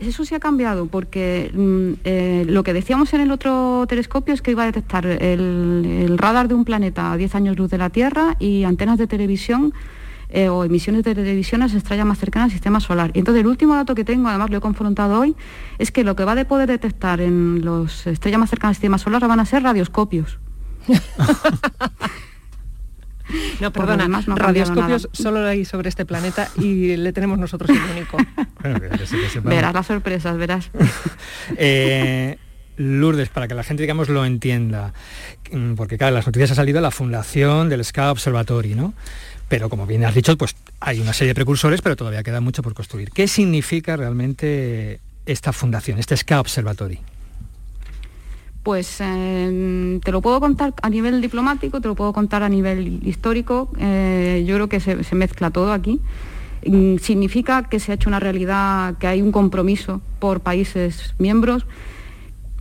eso 0.00 0.24
sí 0.24 0.34
ha 0.34 0.40
cambiado 0.40 0.86
porque 0.86 1.50
mm, 1.52 2.00
eh, 2.04 2.44
lo 2.48 2.62
que 2.62 2.72
decíamos 2.72 3.12
en 3.14 3.20
el 3.20 3.32
otro 3.32 3.84
telescopio 3.88 4.32
es 4.32 4.42
que 4.42 4.52
iba 4.52 4.62
a 4.62 4.66
detectar 4.66 5.06
el, 5.06 6.14
radar 6.18 6.48
de 6.48 6.54
un 6.54 6.64
planeta 6.64 7.12
a 7.12 7.16
10 7.16 7.34
años 7.34 7.56
luz 7.56 7.70
de 7.70 7.78
la 7.78 7.90
Tierra 7.90 8.36
y 8.38 8.64
antenas 8.64 8.98
de 8.98 9.06
televisión 9.06 9.74
eh, 10.28 10.48
o 10.48 10.64
emisiones 10.64 11.02
de 11.02 11.14
televisión 11.14 11.62
a 11.62 11.66
las 11.66 11.74
estrellas 11.74 12.06
más 12.06 12.18
cercanas 12.18 12.46
al 12.46 12.52
sistema 12.52 12.80
solar. 12.80 13.10
Y 13.14 13.18
entonces 13.18 13.40
el 13.40 13.46
último 13.46 13.74
dato 13.74 13.94
que 13.94 14.04
tengo, 14.04 14.28
además 14.28 14.50
lo 14.50 14.58
he 14.58 14.60
confrontado 14.60 15.20
hoy, 15.20 15.36
es 15.78 15.90
que 15.90 16.04
lo 16.04 16.14
que 16.14 16.24
va 16.24 16.32
a 16.32 16.44
poder 16.44 16.68
detectar 16.68 17.20
en 17.20 17.64
las 17.64 18.06
estrellas 18.06 18.40
más 18.40 18.50
cercanas 18.50 18.70
al 18.70 18.74
sistema 18.76 18.98
solar 18.98 19.26
van 19.26 19.40
a 19.40 19.46
ser 19.46 19.62
radioscopios. 19.62 20.38
No, 23.60 23.72
perdona, 23.72 24.22
radioscopios 24.26 25.08
solo 25.12 25.46
hay 25.46 25.64
sobre 25.64 25.88
este 25.88 26.04
planeta 26.04 26.48
y 26.56 26.96
le 26.96 27.12
tenemos 27.12 27.38
nosotros 27.38 27.70
el 27.70 27.96
único. 27.96 28.18
verás 29.42 29.74
las 29.74 29.86
sorpresas, 29.86 30.36
verás. 30.36 30.70
Eh, 31.56 32.38
Lourdes, 32.76 33.28
para 33.28 33.48
que 33.48 33.54
la 33.54 33.62
gente, 33.62 33.82
digamos, 33.82 34.08
lo 34.08 34.24
entienda, 34.24 34.92
mm, 35.50 35.74
porque 35.74 35.96
claro, 35.96 36.14
las 36.14 36.26
noticias 36.26 36.50
ha 36.50 36.54
salido 36.54 36.80
la 36.80 36.90
fundación 36.90 37.68
del 37.68 37.84
SCA 37.84 38.10
Observatory, 38.10 38.74
¿no? 38.74 38.94
Pero 39.48 39.68
como 39.68 39.86
bien 39.86 40.04
has 40.04 40.14
dicho, 40.14 40.36
pues 40.36 40.56
hay 40.80 41.00
una 41.00 41.12
serie 41.12 41.30
de 41.30 41.34
precursores, 41.36 41.80
pero 41.80 41.96
todavía 41.96 42.22
queda 42.22 42.40
mucho 42.40 42.62
por 42.62 42.74
construir. 42.74 43.10
¿Qué 43.10 43.28
significa 43.28 43.96
realmente 43.96 45.00
esta 45.24 45.52
fundación, 45.52 45.98
este 45.98 46.16
SCA 46.16 46.40
Observatory? 46.40 47.00
Pues 48.66 49.00
em, 49.00 50.00
te 50.00 50.10
lo 50.10 50.20
puedo 50.20 50.40
contar 50.40 50.74
a 50.82 50.90
nivel 50.90 51.20
diplomático, 51.20 51.80
te 51.80 51.86
lo 51.86 51.94
puedo 51.94 52.12
contar 52.12 52.42
a 52.42 52.48
nivel 52.48 52.98
histórico. 53.06 53.70
Eh, 53.78 54.42
yo 54.44 54.56
creo 54.56 54.68
que 54.68 54.80
se, 54.80 55.14
mezcla 55.14 55.52
todo 55.52 55.72
aquí. 55.72 56.00
Mm, 56.66 56.96
significa 56.96 57.68
que 57.68 57.78
se 57.78 57.92
ha 57.92 57.94
hecho 57.94 58.08
una 58.08 58.18
realidad, 58.18 58.98
que 58.98 59.06
hay 59.06 59.22
un 59.22 59.30
compromiso 59.30 60.00
por 60.18 60.40
países 60.40 61.14
miembros. 61.20 61.64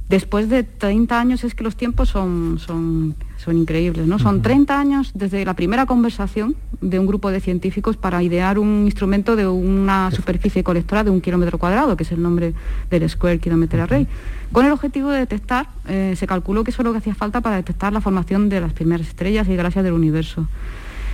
Después 0.09 0.49
de 0.49 0.63
30 0.63 1.19
años 1.19 1.43
es 1.43 1.55
que 1.55 1.63
los 1.63 1.75
tiempos 1.75 2.09
son, 2.09 2.59
son 2.59 3.15
son 3.37 3.57
increíbles, 3.57 4.07
¿no? 4.07 4.17
Son 4.17 4.41
30 4.41 4.79
años 4.79 5.11
desde 5.13 5.45
la 5.45 5.53
primera 5.53 5.85
conversación 5.85 6.55
de 6.81 6.99
un 6.99 7.05
grupo 7.05 7.31
de 7.31 7.39
científicos 7.39 7.97
para 7.97 8.23
idear 8.23 8.57
un 8.57 8.85
instrumento 8.85 9.35
de 9.35 9.47
una 9.47 10.09
superficie 10.11 10.63
colectora 10.63 11.03
de 11.03 11.11
un 11.11 11.21
kilómetro 11.21 11.57
cuadrado, 11.57 11.95
que 11.95 12.03
es 12.03 12.11
el 12.11 12.21
nombre 12.21 12.53
del 12.89 13.07
Square 13.09 13.39
Kilometer 13.39 13.81
Array, 13.81 14.07
con 14.51 14.65
el 14.65 14.71
objetivo 14.71 15.11
de 15.11 15.19
detectar, 15.19 15.67
eh, 15.87 16.15
se 16.17 16.25
calculó 16.27 16.63
que 16.63 16.71
eso 16.71 16.81
es 16.81 16.85
lo 16.85 16.91
que 16.91 16.99
hacía 16.99 17.13
falta 17.13 17.41
para 17.41 17.57
detectar 17.57 17.93
la 17.93 18.01
formación 18.01 18.49
de 18.49 18.61
las 18.61 18.73
primeras 18.73 19.07
estrellas 19.07 19.47
y 19.47 19.55
galaxias 19.55 19.83
del 19.83 19.93
universo. 19.93 20.47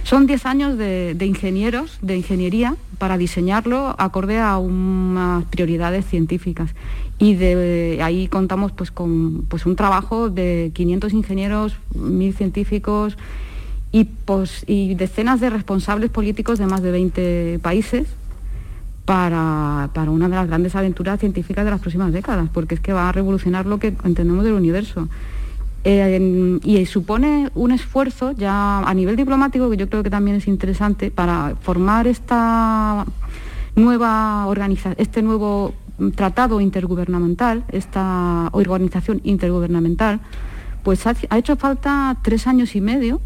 Son 0.04 0.28
10 0.28 0.46
años 0.46 0.78
de, 0.78 1.16
ingenieros, 1.22 2.00
de 2.02 2.18
ingeniería, 2.18 2.76
para 2.98 3.18
diseñarlo 3.18 3.96
acorde 3.98 4.40
a 4.40 4.58
unas 4.58 5.46
prioridades 5.46 6.06
científicas. 6.06 6.72
Y 7.20 7.36
de 7.36 8.00
ahí 8.02 8.28
contamos 8.28 8.72
pues, 8.72 8.92
con 8.92 9.46
pues, 9.48 9.66
un 9.66 9.76
trabajo 9.76 10.30
de 10.30 10.72
500 10.74 11.14
ingenieros, 11.14 11.78
1.000 11.96 12.34
científicos 12.36 13.18
y, 13.92 14.06
pues, 14.06 14.64
y 14.68 14.96
decenas 14.96 15.40
de 15.40 15.50
responsables 15.50 16.10
políticos 16.10 16.58
de 16.60 16.66
más 16.66 16.82
de 16.82 16.92
20 16.92 17.60
países 17.62 18.08
para, 19.06 19.90
para, 19.94 20.12
una 20.12 20.30
de 20.30 20.36
las 20.36 20.48
grandes 20.48 20.76
aventuras 20.76 21.20
científicas 21.20 21.64
de 21.64 21.72
las 21.72 21.80
próximas 21.80 22.12
décadas, 22.12 22.50
porque 22.52 22.76
es 22.76 22.82
que 22.82 22.94
va 22.94 23.10
a 23.10 23.12
revolucionar 23.12 23.66
lo 23.66 23.78
que 23.78 23.94
entendemos 24.04 24.44
del 24.44 24.54
universo. 24.54 25.08
Eh, 25.84 26.60
y 26.64 26.86
supone 26.86 27.50
un 27.56 27.72
esfuerzo 27.72 28.34
ya 28.34 28.80
a 28.80 28.94
nivel 28.94 29.16
diplomático 29.16 29.68
que 29.70 29.78
yo 29.78 29.90
creo 29.90 30.04
que 30.04 30.12
también 30.12 30.38
es 30.38 30.48
interesante 30.48 31.10
para 31.10 31.56
formar 31.62 32.06
esta 32.06 33.06
nueva 33.76 34.46
organización, 34.46 34.96
este 35.00 35.24
nuevo 35.24 35.74
tratado 36.16 36.62
intergubernamental, 36.62 37.64
esta 37.72 38.50
organización 38.52 39.22
intergubernamental, 39.24 40.20
pues 40.84 41.06
ha, 41.08 41.16
hecho 41.36 41.56
falta 41.56 42.18
tres 42.24 42.46
años 42.46 42.76
y 42.76 42.82
medio 42.82 43.20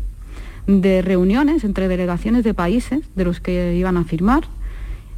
de 0.67 1.01
reuniones 1.01 1.63
entre 1.63 1.89
delegaciones 1.89 2.43
de 2.43 2.53
países 2.53 3.01
de 3.15 3.25
los 3.25 3.41
que 3.41 3.75
iban 3.75 3.97
a 3.97 4.05
firmar 4.05 4.45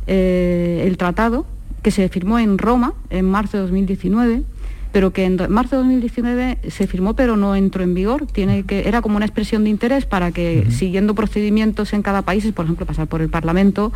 eh, 0.08 0.84
el 0.86 0.98
tratado, 0.98 1.46
que 1.84 1.92
se 1.92 2.10
firmó 2.10 2.40
en 2.40 2.58
Roma 2.58 2.94
en 3.10 3.30
marzo 3.30 3.58
de 3.58 3.64
2019 3.64 4.44
pero 4.92 5.12
que 5.12 5.26
en 5.26 5.38
marzo 5.50 5.76
de 5.76 5.84
2019 5.84 6.58
se 6.70 6.88
firmó 6.88 7.16
pero 7.16 7.38
no 7.38 7.56
entró 7.56 7.84
en 7.84 7.94
vigor. 7.94 8.26
Tiene 8.28 8.64
que, 8.64 8.88
era 8.88 9.02
como 9.02 9.18
una 9.18 9.26
expresión 9.26 9.64
de 9.64 9.70
interés 9.70 10.06
para 10.06 10.32
que, 10.32 10.68
siguiendo 10.70 11.16
procedimientos 11.16 11.94
en 11.94 12.02
cada 12.02 12.22
país, 12.22 12.52
por 12.54 12.66
ejemplo, 12.66 12.86
pasar 12.86 13.08
por 13.08 13.22
el 13.22 13.30
Parlamento, 13.30 13.92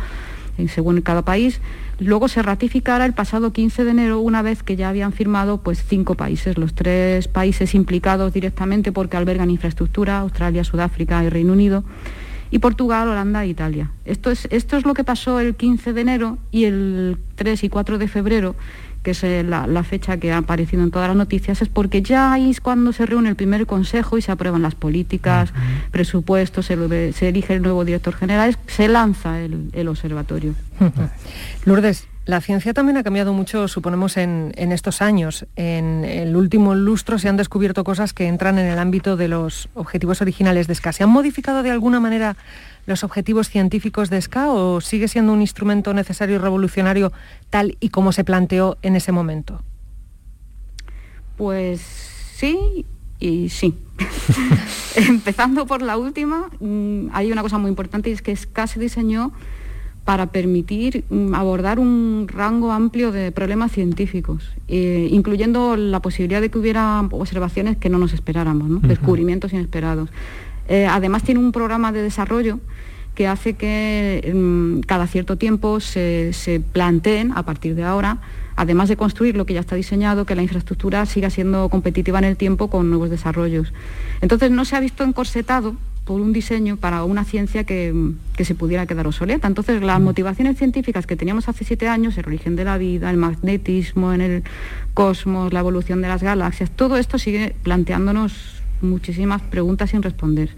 según 0.68 1.00
cada 1.00 1.22
país, 1.22 1.60
luego 1.98 2.28
se 2.28 2.42
ratificara 2.42 3.06
el 3.06 3.14
pasado 3.14 3.52
15 3.52 3.84
de 3.84 3.90
enero 3.90 4.20
una 4.20 4.42
vez 4.42 4.62
que 4.62 4.76
ya 4.76 4.88
habían 4.88 5.12
firmado 5.12 5.58
pues 5.58 5.82
cinco 5.82 6.14
países, 6.14 6.58
los 6.58 6.74
tres 6.74 7.28
países 7.28 7.74
implicados 7.74 8.32
directamente 8.32 8.92
porque 8.92 9.16
albergan 9.16 9.50
infraestructura, 9.50 10.18
Australia, 10.18 10.64
Sudáfrica 10.64 11.24
y 11.24 11.30
Reino 11.30 11.52
Unido, 11.52 11.84
y 12.50 12.58
Portugal, 12.58 13.08
Holanda 13.08 13.44
e 13.44 13.48
Italia. 13.48 13.90
Esto 14.04 14.30
es, 14.30 14.46
esto 14.50 14.76
es 14.76 14.84
lo 14.84 14.92
que 14.92 15.04
pasó 15.04 15.40
el 15.40 15.54
15 15.54 15.94
de 15.94 16.00
enero 16.02 16.38
y 16.50 16.64
el 16.64 17.16
3 17.36 17.64
y 17.64 17.68
4 17.70 17.96
de 17.96 18.08
febrero 18.08 18.54
que 19.02 19.12
es 19.12 19.24
eh, 19.24 19.42
la, 19.42 19.82
fecha 19.82 20.16
que 20.16 20.32
ha 20.32 20.38
aparecido 20.38 20.82
en 20.82 20.90
todas 20.90 21.08
las 21.08 21.16
noticias, 21.16 21.60
es 21.62 21.68
porque 21.68 22.02
ya 22.02 22.38
es 22.38 22.60
cuando 22.60 22.92
se 22.92 23.06
reúne 23.06 23.28
el 23.28 23.36
primer 23.36 23.66
consejo 23.66 24.18
y 24.18 24.22
se 24.22 24.32
aprueban 24.32 24.62
las 24.62 24.74
políticas, 24.74 25.52
presupuestos, 25.90 26.66
se, 26.66 27.28
elige 27.28 27.54
el 27.54 27.62
nuevo 27.62 27.84
director 27.84 28.14
general, 28.14 28.56
se 28.66 28.88
lanza 28.88 29.40
el, 29.40 29.88
observatorio. 29.88 30.54
Lourdes, 31.64 32.06
la 32.24 32.40
ciencia 32.40 32.72
también 32.72 32.96
ha 32.96 33.02
cambiado 33.02 33.32
mucho, 33.32 33.66
suponemos, 33.66 34.16
en, 34.16 34.52
en, 34.56 34.70
estos 34.70 35.02
años. 35.02 35.44
En 35.56 36.04
el 36.04 36.36
último 36.36 36.76
lustro 36.76 37.18
se 37.18 37.28
han 37.28 37.36
descubierto 37.36 37.82
cosas 37.82 38.12
que 38.12 38.28
entran 38.28 38.58
en 38.58 38.66
el 38.66 38.78
ámbito 38.78 39.16
de 39.16 39.26
los 39.26 39.68
objetivos 39.74 40.20
originales 40.20 40.68
de 40.68 40.76
SCA. 40.76 40.92
¿Se 40.92 41.02
han 41.02 41.10
modificado 41.10 41.64
de 41.64 41.72
alguna 41.72 41.98
manera 41.98 42.36
los 42.86 43.04
objetivos 43.04 43.48
científicos 43.48 44.10
de 44.10 44.20
SCA 44.20 44.50
o 44.50 44.80
sigue 44.80 45.08
siendo 45.08 45.32
un 45.32 45.40
instrumento 45.40 45.94
necesario 45.94 46.36
y 46.36 46.38
revolucionario 46.38 47.12
tal 47.50 47.76
y 47.80 47.90
como 47.90 48.12
se 48.12 48.24
planteó 48.24 48.76
en 48.82 48.96
ese 48.96 49.12
momento? 49.12 49.62
Pues 51.36 51.80
sí 51.80 52.84
y 53.20 53.48
sí. 53.48 53.74
Empezando 54.96 55.66
por 55.66 55.80
la 55.80 55.96
última, 55.96 56.50
mm, 56.60 57.08
hay 57.12 57.30
una 57.30 57.42
cosa 57.42 57.58
muy 57.58 57.68
importante 57.68 58.10
y 58.10 58.12
es 58.12 58.22
que 58.22 58.34
SCA 58.34 58.66
se 58.66 58.80
diseñó 58.80 59.32
para 60.04 60.26
permitir 60.26 61.04
mm, 61.08 61.34
abordar 61.34 61.78
un 61.78 62.26
rango 62.28 62.72
amplio 62.72 63.12
de 63.12 63.30
problemas 63.30 63.70
científicos, 63.70 64.50
eh, 64.66 65.08
incluyendo 65.10 65.76
la 65.76 66.00
posibilidad 66.00 66.40
de 66.40 66.50
que 66.50 66.58
hubiera 66.58 67.00
observaciones 67.10 67.76
que 67.76 67.88
no 67.88 67.98
nos 67.98 68.12
esperáramos, 68.12 68.82
descubrimientos 68.82 69.52
inesperados. 69.52 70.10
Eh, 70.72 70.86
además 70.86 71.22
tiene 71.22 71.38
un 71.38 71.52
programa 71.52 71.92
de 71.92 72.00
desarrollo 72.00 72.58
que 73.14 73.28
hace 73.28 73.52
que 73.52 74.32
mm, 74.34 74.80
cada 74.86 75.06
cierto 75.06 75.36
tiempo 75.36 75.80
se, 75.80 76.32
planteen, 76.72 77.30
a 77.34 77.42
partir 77.42 77.74
de 77.74 77.84
ahora, 77.84 78.22
además 78.56 78.88
de 78.88 78.96
construir 78.96 79.36
lo 79.36 79.44
que 79.44 79.52
ya 79.52 79.60
está 79.60 79.76
diseñado, 79.76 80.24
que 80.24 80.34
la 80.34 80.40
infraestructura 80.40 81.04
siga 81.04 81.28
siendo 81.28 81.68
competitiva 81.68 82.20
en 82.20 82.24
el 82.24 82.38
tiempo 82.38 82.70
con 82.70 82.88
nuevos 82.88 83.10
desarrollos. 83.10 83.74
Entonces 84.22 84.50
no 84.50 84.64
se 84.64 84.74
ha 84.74 84.80
visto 84.80 85.04
encorsetado 85.04 85.76
por 86.06 86.22
un 86.22 86.32
diseño 86.32 86.78
para 86.78 87.04
una 87.04 87.24
ciencia 87.24 87.64
que, 87.64 87.94
que, 88.34 88.46
se 88.46 88.54
pudiera 88.54 88.86
quedar 88.86 89.06
obsoleta. 89.06 89.46
Entonces, 89.46 89.82
las 89.82 90.00
motivaciones 90.00 90.56
científicas 90.56 91.06
que 91.06 91.16
teníamos 91.16 91.50
hace 91.50 91.64
siete 91.64 91.86
años, 91.86 92.16
el 92.16 92.26
origen 92.26 92.56
de 92.56 92.64
la 92.64 92.78
vida, 92.78 93.10
el 93.10 93.18
magnetismo 93.18 94.14
en 94.14 94.22
el 94.22 94.42
cosmos, 94.94 95.52
la 95.52 95.60
evolución 95.60 96.00
de 96.00 96.08
las 96.08 96.22
galaxias, 96.22 96.70
todo 96.70 96.96
esto 96.96 97.18
sigue 97.18 97.54
planteándonos 97.62 98.61
muchísimas 98.82 99.42
preguntas 99.42 99.90
sin 99.90 100.02
responder. 100.02 100.50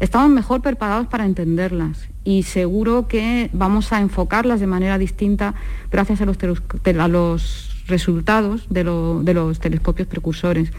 Estamos 0.00 0.30
mejor 0.30 0.62
preparados 0.62 1.06
para 1.06 1.24
entenderlas 1.24 2.08
y 2.24 2.42
seguro 2.42 3.06
que 3.06 3.50
vamos 3.52 3.92
a 3.92 4.00
enfocarlas 4.00 4.58
de 4.60 4.66
manera 4.66 4.98
distinta 4.98 5.54
gracias 5.90 6.20
a 6.20 6.26
los, 6.26 6.38
a 6.38 7.08
los 7.08 7.84
resultados 7.86 8.66
de, 8.68 8.84
los 8.84 9.60
telescopios 9.60 10.08
precursores. 10.08 10.72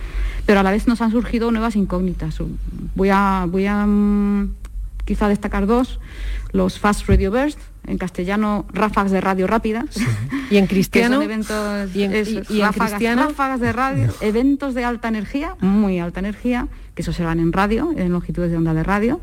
Pero 0.45 0.59
a 0.59 0.63
la 0.63 0.71
vez 0.71 0.87
nos 0.87 1.01
han 1.01 1.11
surgido 1.11 1.51
nuevas 1.51 1.75
incógnitas. 1.75 2.39
Voy 2.95 3.09
a, 3.11 3.45
voy 3.49 3.65
a 3.65 3.85
mm, 3.85 4.55
quizá 5.05 5.27
destacar 5.27 5.67
dos, 5.67 5.99
los 6.51 6.79
Fast 6.79 7.07
Radio 7.07 7.31
Burst, 7.31 7.59
en 7.87 7.97
castellano 7.97 8.65
ráfagas 8.71 9.11
de 9.11 9.21
radio 9.21 9.47
rápidas. 9.47 9.85
Y 10.49 10.57
en 10.57 10.67
cristiano. 10.67 11.21
eventos, 11.21 11.95
y 11.95 12.61
ráfagas, 12.61 13.59
de 13.59 13.71
radio, 13.73 14.13
eventos 14.21 14.73
de 14.73 14.83
alta 14.83 15.07
energía, 15.07 15.55
muy 15.59 15.99
alta 15.99 16.19
energía, 16.19 16.67
que 16.95 17.01
eso 17.01 17.13
se 17.13 17.23
van 17.23 17.39
en 17.39 17.53
radio, 17.53 17.93
en 17.95 18.11
longitudes 18.11 18.51
de 18.51 18.57
onda 18.57 18.73
de 18.73 18.83
radio, 18.83 19.21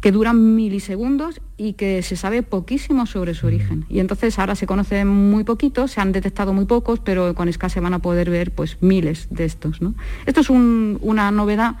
que 0.00 0.12
duran 0.12 0.54
milisegundos 0.54 1.40
y 1.58 1.74
que 1.74 2.02
se 2.02 2.16
sabe 2.16 2.42
poquísimo 2.42 3.04
sobre 3.04 3.34
su 3.34 3.46
origen. 3.46 3.84
Y 3.90 4.00
entonces 4.00 4.38
ahora 4.38 4.54
se 4.54 4.66
conoce 4.66 5.04
muy 5.04 5.44
poquito, 5.44 5.88
se 5.88 6.00
han 6.00 6.12
detectado 6.12 6.54
muy 6.54 6.64
pocos, 6.64 7.00
pero 7.00 7.34
con 7.34 7.52
SCA 7.52 7.68
se 7.68 7.80
van 7.80 7.92
a 7.92 7.98
poder 7.98 8.30
ver 8.30 8.50
pues 8.50 8.78
miles 8.80 9.28
de 9.30 9.44
estos. 9.44 9.82
¿no? 9.82 9.94
Esto 10.24 10.40
es 10.40 10.48
una 10.48 11.30
novedad. 11.30 11.74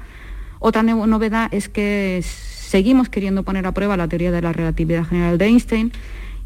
Otra 0.58 0.82
novedad 0.82 1.48
es 1.52 1.70
que 1.70 2.22
seguimos 2.70 3.08
queriendo 3.08 3.42
poner 3.42 3.66
a 3.66 3.72
prueba 3.72 3.96
la 3.96 4.06
teoría 4.06 4.30
de 4.30 4.40
la 4.40 4.52
relatividad 4.52 5.04
general 5.04 5.38
de 5.38 5.46
Einstein 5.46 5.90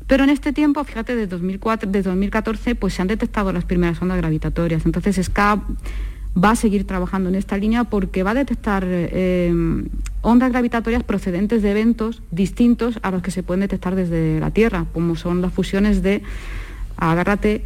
Pero 0.07 0.25
en 0.25 0.31
este 0.31 0.55
tiempo, 0.55 0.83
fíjate, 0.83 1.15
desde 1.17 1.27
2004, 1.27 1.91
desde 1.91 2.09
2014, 2.09 2.75
pues 2.77 2.95
se 2.95 3.03
han 3.03 3.09
detectado 3.09 3.53
las 3.53 3.65
primeras 3.67 4.01
ondas 4.01 4.17
gravitatorias. 4.17 4.87
Entonces 4.87 5.17
SCA 5.17 5.63
va 6.43 6.51
a 6.53 6.57
seguir 6.57 6.87
trabajando 6.87 7.29
en 7.29 7.35
esta 7.35 7.59
línea 7.59 7.85
porque 7.85 8.23
va 8.23 8.31
a 8.31 8.35
detectar 8.35 8.85
eh, 8.87 9.53
ondas 10.23 10.51
gravitatorias 10.51 11.05
procedentes 11.05 11.63
de 11.63 11.71
eventos 11.71 12.23
distintos 12.31 12.99
a 13.03 13.11
los 13.11 13.23
que 13.23 13.31
se 13.31 13.43
pueden 13.43 13.61
detectar 13.61 13.95
desde 13.95 14.41
la 14.41 14.51
Tierra, 14.51 14.87
como 14.95 15.17
son 15.17 15.43
las 15.43 15.53
fusiones 15.53 16.03
de, 16.03 16.23
agárrate, 16.97 17.65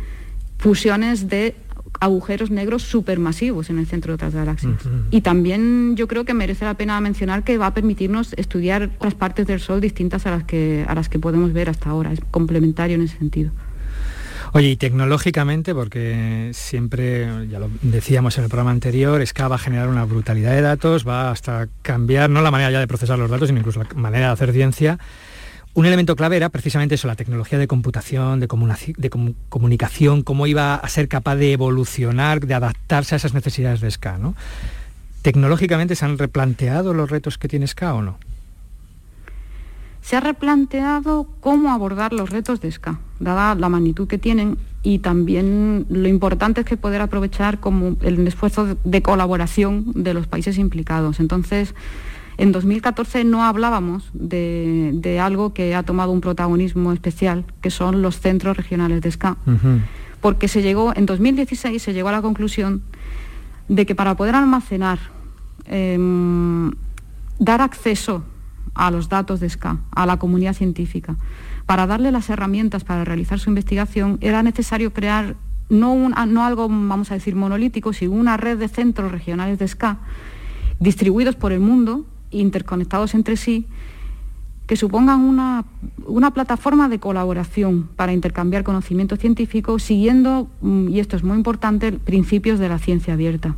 fusiones 0.58 1.28
de 1.28 1.54
agujeros 2.00 2.50
negros 2.50 2.82
supermasivos 2.82 3.70
en 3.70 3.78
el 3.78 3.86
centro 3.86 4.12
de 4.12 4.14
otras 4.14 4.34
galaxias. 4.34 4.80
Y 5.10 5.20
también 5.20 5.96
yo 5.96 6.08
creo 6.08 6.24
que 6.24 6.34
merece 6.34 6.64
la 6.64 6.74
pena 6.74 7.00
mencionar 7.00 7.44
que 7.44 7.58
va 7.58 7.66
a 7.66 7.74
permitirnos 7.74 8.32
estudiar 8.34 8.90
otras 8.96 9.14
partes 9.14 9.46
del 9.46 9.60
Sol 9.60 9.80
distintas 9.80 10.26
a 10.26 10.30
las 10.30 10.44
que, 10.44 10.84
a 10.86 10.94
las 10.94 11.08
que 11.08 11.18
podemos 11.18 11.52
ver 11.52 11.68
hasta 11.68 11.90
ahora. 11.90 12.12
Es 12.12 12.20
complementario 12.30 12.96
en 12.96 13.02
ese 13.02 13.18
sentido. 13.18 13.50
Oye, 14.52 14.70
y 14.70 14.76
tecnológicamente, 14.76 15.74
porque 15.74 16.50
siempre, 16.54 17.48
ya 17.48 17.58
lo 17.58 17.68
decíamos 17.82 18.38
en 18.38 18.44
el 18.44 18.50
programa 18.50 18.70
anterior, 18.70 19.20
es 19.20 19.34
que 19.34 19.42
va 19.42 19.56
a 19.56 19.58
generar 19.58 19.88
una 19.88 20.04
brutalidad 20.04 20.52
de 20.52 20.62
datos, 20.62 21.06
va 21.06 21.30
hasta 21.30 21.68
cambiar 21.82 22.30
no 22.30 22.40
la 22.40 22.50
manera 22.50 22.70
ya 22.70 22.80
de 22.80 22.86
procesar 22.86 23.18
los 23.18 23.30
datos, 23.30 23.48
sino 23.48 23.60
incluso 23.60 23.82
la 23.82 23.88
manera 23.94 24.28
de 24.28 24.32
hacer 24.32 24.52
ciencia. 24.52 24.98
Un 25.78 25.86
elemento 25.86 26.16
clave 26.16 26.36
era 26.36 26.48
precisamente 26.48 26.96
eso, 26.96 27.06
la 27.06 27.14
tecnología 27.14 27.56
de 27.56 27.68
computación, 27.68 28.40
de, 28.40 28.48
comunicación, 28.48 30.24
cómo 30.24 30.48
iba 30.48 30.74
a 30.74 30.88
ser 30.88 31.06
capaz 31.06 31.36
de 31.36 31.52
evolucionar, 31.52 32.44
de 32.44 32.54
adaptarse 32.54 33.14
a 33.14 33.18
esas 33.18 33.32
necesidades 33.32 33.80
de 33.80 33.88
SCA. 33.88 34.18
¿no? 34.18 34.34
¿Tecnológicamente 35.22 35.94
se 35.94 36.04
han 36.04 36.18
replanteado 36.18 36.94
los 36.94 37.10
retos 37.10 37.38
que 37.38 37.46
tiene 37.46 37.68
SCA 37.68 37.94
o 37.94 38.02
no? 38.02 38.18
se 40.02 40.16
ha 40.16 40.20
replanteado 40.20 41.28
cómo 41.38 41.70
abordar 41.70 42.12
los 42.12 42.30
retos 42.30 42.60
de 42.60 42.72
SCA, 42.72 42.98
dada 43.20 43.54
la 43.54 43.68
magnitud 43.68 44.08
que 44.08 44.18
tienen 44.18 44.58
y 44.82 44.98
también 44.98 45.86
lo 45.90 46.08
importante 46.08 46.62
es 46.62 46.66
que 46.66 46.76
poder 46.76 47.02
aprovechar 47.02 47.60
como 47.60 47.96
el 48.00 48.26
esfuerzo 48.26 48.76
de 48.82 49.02
colaboración 49.02 49.92
de 49.94 50.14
los 50.14 50.26
países 50.26 50.58
implicados. 50.58 51.20
Entonces, 51.20 51.74
en 52.38 52.52
2014 52.52 53.24
no 53.24 53.44
hablábamos 53.44 54.10
de, 54.12 55.18
algo 55.20 55.52
que 55.52 55.74
ha 55.74 55.82
tomado 55.82 56.12
un 56.12 56.20
protagonismo 56.20 56.92
especial, 56.92 57.44
que 57.60 57.70
son 57.70 58.00
los 58.00 58.20
centros 58.20 58.56
regionales 58.56 59.02
de 59.02 59.10
SCA, 59.10 59.36
porque 60.20 60.46
se 60.46 60.62
llegó, 60.62 60.92
en 60.94 61.04
2016 61.04 61.82
se 61.82 61.92
llegó 61.92 62.08
a 62.08 62.12
la 62.12 62.22
conclusión 62.22 62.82
de 63.68 63.86
que 63.86 63.96
para 63.96 64.16
poder 64.16 64.36
almacenar, 64.36 65.00
em, 65.66 66.70
dar 67.40 67.60
acceso 67.60 68.22
a 68.72 68.92
los 68.92 69.08
datos 69.08 69.40
de 69.40 69.48
SCA, 69.48 69.78
a 69.90 70.06
la 70.06 70.18
comunidad 70.18 70.54
científica. 70.54 71.16
Para 71.66 71.88
darle 71.88 72.12
las 72.12 72.30
herramientas 72.30 72.84
para 72.84 73.04
realizar 73.04 73.40
su 73.40 73.50
investigación 73.50 74.16
era 74.20 74.44
necesario 74.44 74.92
crear 74.92 75.34
no, 75.68 76.08
no 76.08 76.44
algo, 76.44 76.68
vamos 76.68 77.10
a 77.10 77.14
decir, 77.14 77.34
monolítico, 77.34 77.92
sino 77.92 78.12
una 78.12 78.36
red 78.36 78.58
de 78.58 78.68
centros 78.68 79.10
regionales 79.10 79.58
de 79.58 79.66
SCA 79.66 79.98
distribuidos 80.78 81.34
por 81.34 81.52
el 81.52 81.60
mundo, 81.60 82.06
interconectados 82.30 83.14
entre 83.14 83.36
sí, 83.36 83.66
que 84.66 84.76
supongan 84.76 85.20
una, 85.20 85.64
una, 86.04 86.32
plataforma 86.32 86.90
de 86.90 86.98
colaboración 86.98 87.88
para 87.96 88.12
intercambiar 88.12 88.64
conocimiento 88.64 89.16
científico 89.16 89.78
siguiendo, 89.78 90.48
mm, 90.60 90.88
y 90.88 91.00
esto 91.00 91.16
es 91.16 91.24
muy 91.24 91.36
importante, 91.36 91.92
principios 91.92 92.58
de 92.58 92.68
la 92.68 92.78
ciencia 92.78 93.14
abierta. 93.14 93.56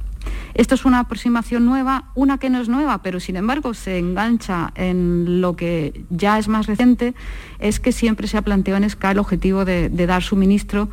Esto 0.54 0.74
es 0.74 0.84
una 0.84 1.00
aproximación 1.00 1.64
nueva, 1.64 2.10
una 2.14 2.38
que 2.38 2.50
no 2.50 2.60
es 2.60 2.68
nueva, 2.68 3.02
pero 3.02 3.20
sin 3.20 3.36
embargo 3.36 3.74
se 3.74 3.98
engancha 3.98 4.72
en 4.74 5.40
lo 5.40 5.56
que 5.56 6.04
ya 6.10 6.38
es 6.38 6.48
más 6.48 6.66
reciente, 6.66 7.14
es 7.58 7.80
que 7.80 7.92
siempre 7.92 8.26
se 8.26 8.36
ha 8.36 8.42
planteado 8.42 8.82
en 8.82 8.88
SCA 8.88 9.12
el 9.12 9.18
objetivo 9.18 9.64
de, 9.64 9.88
dar 9.88 10.22
suministro 10.22 10.88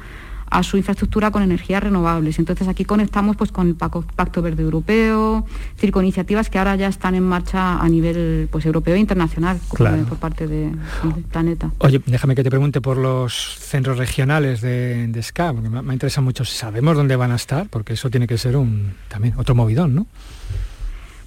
a 0.50 0.64
su 0.64 0.78
infraestructura 0.78 1.32
con 1.32 1.44
energías 1.44 1.84
renovables. 1.84 2.40
Entonces 2.40 2.68
aquí 2.68 2.86
conectamos 2.86 3.36
pues, 3.36 3.52
con 3.52 3.68
el 3.68 3.76
Pacto 3.76 4.42
Verde 4.42 4.64
Europeo, 4.64 5.46
es 5.82 5.92
con 5.92 6.04
iniciativas 6.04 6.50
que 6.50 6.58
ahora 6.58 6.76
ya 6.76 6.88
están 6.88 7.16
en 7.16 7.24
marcha 7.24 7.80
a 7.80 7.90
nivel 7.90 8.48
pues, 8.52 8.66
europeo 8.66 8.96
e 8.96 9.00
internacional 9.00 9.60
por 9.70 10.18
parte 10.18 10.48
de, 10.48 10.72
del 11.04 11.24
planeta. 11.32 11.72
Oye, 11.80 12.02
déjame 12.06 12.36
que 12.36 12.44
te 12.44 12.50
pregunte 12.50 12.82
por 12.82 12.98
los 12.98 13.58
centros 13.60 13.98
regionales 13.98 14.62
de, 14.62 15.08
de 15.08 15.24
SCA, 15.24 15.54
porque 15.54 15.70
me, 15.70 15.94
interesa 15.94 16.22
mucho. 16.22 16.46
¿Sabemos 16.46 16.96
dónde 16.96 17.16
van 17.16 17.32
a 17.32 17.36
estar? 17.36 17.68
Porque 17.70 17.94
eso 17.94 18.10
tiene 18.10 18.28
que 18.28 18.38
ser 18.38 18.58
un 18.58 18.94
también 19.08 19.34
otro 19.38 19.56
movidón, 19.56 19.96
¿no? 19.96 20.08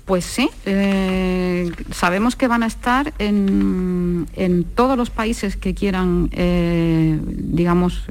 Pues 0.04 0.24
sí, 0.24 0.50
eh, 0.66 1.70
sabemos 1.92 2.34
que 2.34 2.48
van 2.48 2.64
a 2.64 2.66
estar 2.66 3.14
en, 3.18 4.26
todos 4.74 4.96
los 4.96 5.08
países 5.08 5.56
que 5.56 5.72
quieran, 5.72 6.30
eh, 6.32 7.16
digamos, 7.22 8.06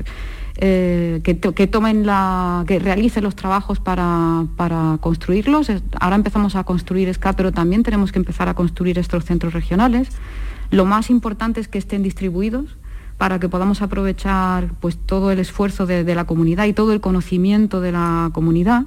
eh, 0.62 1.22
que, 1.24 1.68
tomen 1.68 2.06
la, 2.06 2.66
que 2.68 2.80
realicen 2.80 3.24
los 3.24 3.34
trabajos 3.34 3.80
para, 3.80 4.46
construirlos. 5.00 5.72
Ahora 6.02 6.18
empezamos 6.18 6.58
a 6.58 6.66
construir 6.66 7.14
SCA, 7.14 7.32
pero 7.32 7.54
también 7.54 7.82
tenemos 7.84 8.12
que 8.12 8.20
empezar 8.20 8.50
a 8.50 8.56
construir 8.56 9.00
estos 9.00 9.24
centros 9.24 9.54
regionales. 9.54 10.10
Lo 10.70 10.84
más 10.84 11.10
importante 11.10 11.62
es 11.62 11.70
que 11.70 11.78
estén 11.78 12.04
distribuidos 12.04 12.76
para 13.18 13.40
que 13.40 13.48
podamos 13.48 13.82
aprovechar 13.82 14.74
pues, 14.82 14.98
todo 14.98 15.32
el 15.32 15.40
esfuerzo 15.40 15.86
de, 15.86 16.04
la 16.14 16.26
comunidad 16.26 16.66
y 16.66 16.74
todo 16.74 16.92
el 16.92 17.00
conocimiento 17.00 17.80
de 17.80 17.94
la 17.94 18.30
comunidad. 18.34 18.84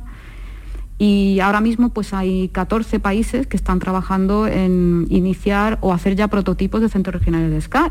Y 0.98 1.40
ahora 1.40 1.62
mismo 1.62 1.88
pues 1.88 2.12
hay 2.12 2.48
14 2.48 3.00
países 3.00 3.46
que 3.46 3.56
están 3.56 3.78
trabajando 3.78 4.46
en 4.46 5.06
iniciar 5.08 5.78
o 5.80 5.94
hacer 5.94 6.16
ya 6.16 6.28
prototipos 6.28 6.82
de 6.82 6.90
centros 6.90 7.14
regionales 7.14 7.50
de 7.50 7.61
SCA 7.62 7.90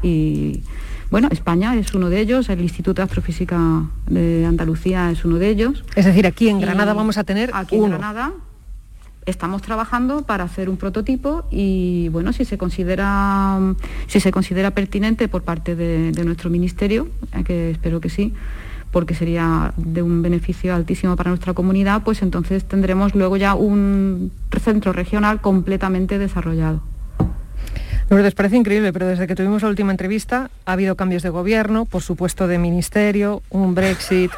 bueno, 1.11 1.27
España 1.29 1.75
es 1.75 1.93
uno 1.93 2.09
de 2.09 2.19
ellos, 2.21 2.49
el 2.49 2.61
Instituto 2.61 3.01
de 3.01 3.03
Astrofísica 3.03 3.59
de 4.07 4.45
Andalucía 4.45 5.11
es 5.11 5.23
uno 5.25 5.37
de 5.37 5.49
ellos. 5.49 5.83
Es 5.95 6.05
decir, 6.05 6.25
aquí 6.25 6.49
en 6.49 6.59
Granada 6.59 6.93
vamos 6.93 7.17
a 7.17 7.23
tener 7.23 7.51
aquí 7.53 7.75
en 7.75 7.89
Granada 7.89 8.31
estamos 9.25 9.61
trabajando 9.61 10.23
para 10.23 10.43
hacer 10.43 10.69
un 10.69 10.77
prototipo 10.77 11.45
y 11.51 12.09
bueno, 12.09 12.33
si 12.33 12.45
se 12.45 12.57
considera 12.57 13.59
si 14.07 14.19
se 14.19 14.31
considera 14.31 14.71
pertinente 14.71 15.27
por 15.27 15.43
parte 15.43 15.75
de, 15.75 16.11
nuestro 16.23 16.49
ministerio, 16.49 17.07
eh, 17.33 17.43
que 17.43 17.71
espero 17.71 18.01
que 18.01 18.09
sí, 18.09 18.33
porque 18.91 19.13
sería 19.13 19.73
de 19.77 20.01
un 20.01 20.21
beneficio 20.21 20.73
altísimo 20.75 21.15
para 21.15 21.29
nuestra 21.29 21.53
comunidad, 21.53 22.03
pues 22.03 22.21
entonces 22.21 22.65
tendremos 22.65 23.15
luego 23.15 23.37
ya 23.37 23.55
un 23.55 24.31
centro 24.59 24.91
regional 24.91 25.41
completamente 25.41 26.17
desarrollado. 26.17 26.81
Les 28.19 28.35
parece 28.35 28.57
increíble, 28.57 28.91
pero 28.91 29.07
desde 29.07 29.25
que 29.25 29.35
tuvimos 29.35 29.61
la 29.61 29.69
última 29.69 29.91
entrevista 29.91 30.51
ha 30.65 30.73
habido 30.73 30.97
cambios 30.97 31.23
de 31.23 31.29
gobierno, 31.29 31.85
por 31.85 32.01
supuesto 32.01 32.45
de 32.45 32.57
ministerio, 32.57 33.41
un 33.49 33.73
Brexit, 33.73 34.31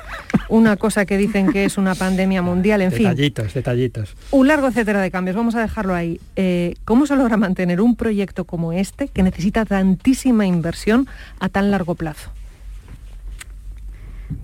una 0.47 0.77
cosa 0.77 1.07
que 1.07 1.17
dicen 1.17 1.51
que 1.51 1.65
es 1.65 1.79
una 1.79 1.95
pandemia 1.95 2.43
mundial, 2.43 2.83
en 2.83 2.91
fin. 2.91 3.09
Detallitos, 3.09 3.53
detallitos. 3.55 4.15
Un 4.29 4.47
largo 4.47 4.67
etcétera 4.67 5.01
de 5.01 5.09
cambios, 5.09 5.35
vamos 5.35 5.55
a 5.55 5.61
dejarlo 5.61 5.95
ahí. 5.95 6.19
Eh, 6.35 6.75
¿Cómo 6.85 7.07
se 7.07 7.15
logra 7.15 7.35
mantener 7.35 7.81
un 7.81 7.95
proyecto 7.95 8.45
como 8.45 8.73
este, 8.73 9.07
que 9.07 9.23
necesita 9.23 9.65
tantísima 9.65 10.45
inversión 10.45 11.07
a 11.39 11.49
tan 11.49 11.71
largo 11.71 11.95
plazo? 11.95 12.29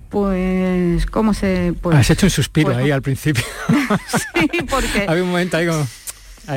Pues, 0.08 1.06
¿cómo 1.06 1.34
se...? 1.34 1.72
Pues, 1.80 1.96
Has 1.96 2.10
hecho 2.10 2.26
un 2.26 2.30
suspiro 2.30 2.72
pues 2.72 2.78
ahí 2.78 2.90
al 2.90 3.02
principio. 3.02 3.44
sí, 4.08 4.48
porque... 4.68 5.04
Había 5.08 5.22
un 5.22 5.30
momento 5.30 5.56
ahí 5.56 5.68
como... 5.68 5.86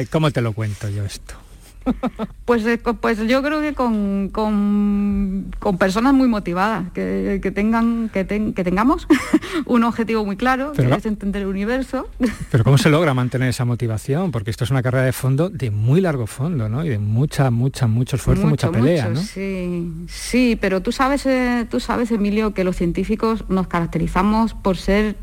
¿Cómo 0.09 0.31
te 0.31 0.41
lo 0.41 0.53
cuento 0.53 0.89
yo 0.89 1.05
esto? 1.05 1.42
Pues, 2.45 2.65
eh, 2.65 2.77
pues 2.77 3.19
yo 3.25 3.41
creo 3.41 3.61
que 3.61 3.73
con, 3.73 4.29
con, 4.29 5.77
personas 5.79 6.13
muy 6.13 6.27
motivadas, 6.27 6.91
que, 6.91 7.51
tengan, 7.55 8.09
que, 8.09 8.25
tengamos 8.25 9.07
un 9.65 9.83
objetivo 9.83 10.25
muy 10.25 10.35
claro, 10.35 10.73
que 10.73 10.83
es 10.83 11.05
entender 11.05 11.43
el 11.43 11.47
universo. 11.47 12.09
Pero 12.51 12.63
¿cómo 12.65 12.77
se 12.77 12.89
logra 12.89 13.13
mantener 13.13 13.49
esa 13.49 13.63
motivación? 13.65 14.31
Porque 14.31 14.51
esto 14.51 14.65
es 14.65 14.71
una 14.71 14.83
carrera 14.83 15.05
de 15.05 15.13
fondo 15.13 15.49
de 15.49 15.71
muy 15.71 16.01
largo 16.01 16.27
fondo, 16.27 16.67
¿no? 16.67 16.83
Y 16.83 16.89
de 16.89 16.99
mucha, 16.99 17.49
mucha, 17.49 17.87
mucho 17.87 18.17
esfuerzo, 18.17 18.45
mucha 18.45 18.69
pelea, 18.71 19.09
¿no? 19.09 19.21
Sí, 19.21 19.91
sí, 20.07 20.57
pero 20.59 20.81
tú 20.81 20.91
sabes, 20.91 21.25
eh, 21.25 21.65
tú 21.69 21.79
sabes, 21.79 22.11
Emilio, 22.11 22.53
que 22.53 22.65
los 22.65 22.75
científicos 22.75 23.45
nos 23.47 23.67
caracterizamos 23.67 24.53
por 24.53 24.75
ser 24.75 25.15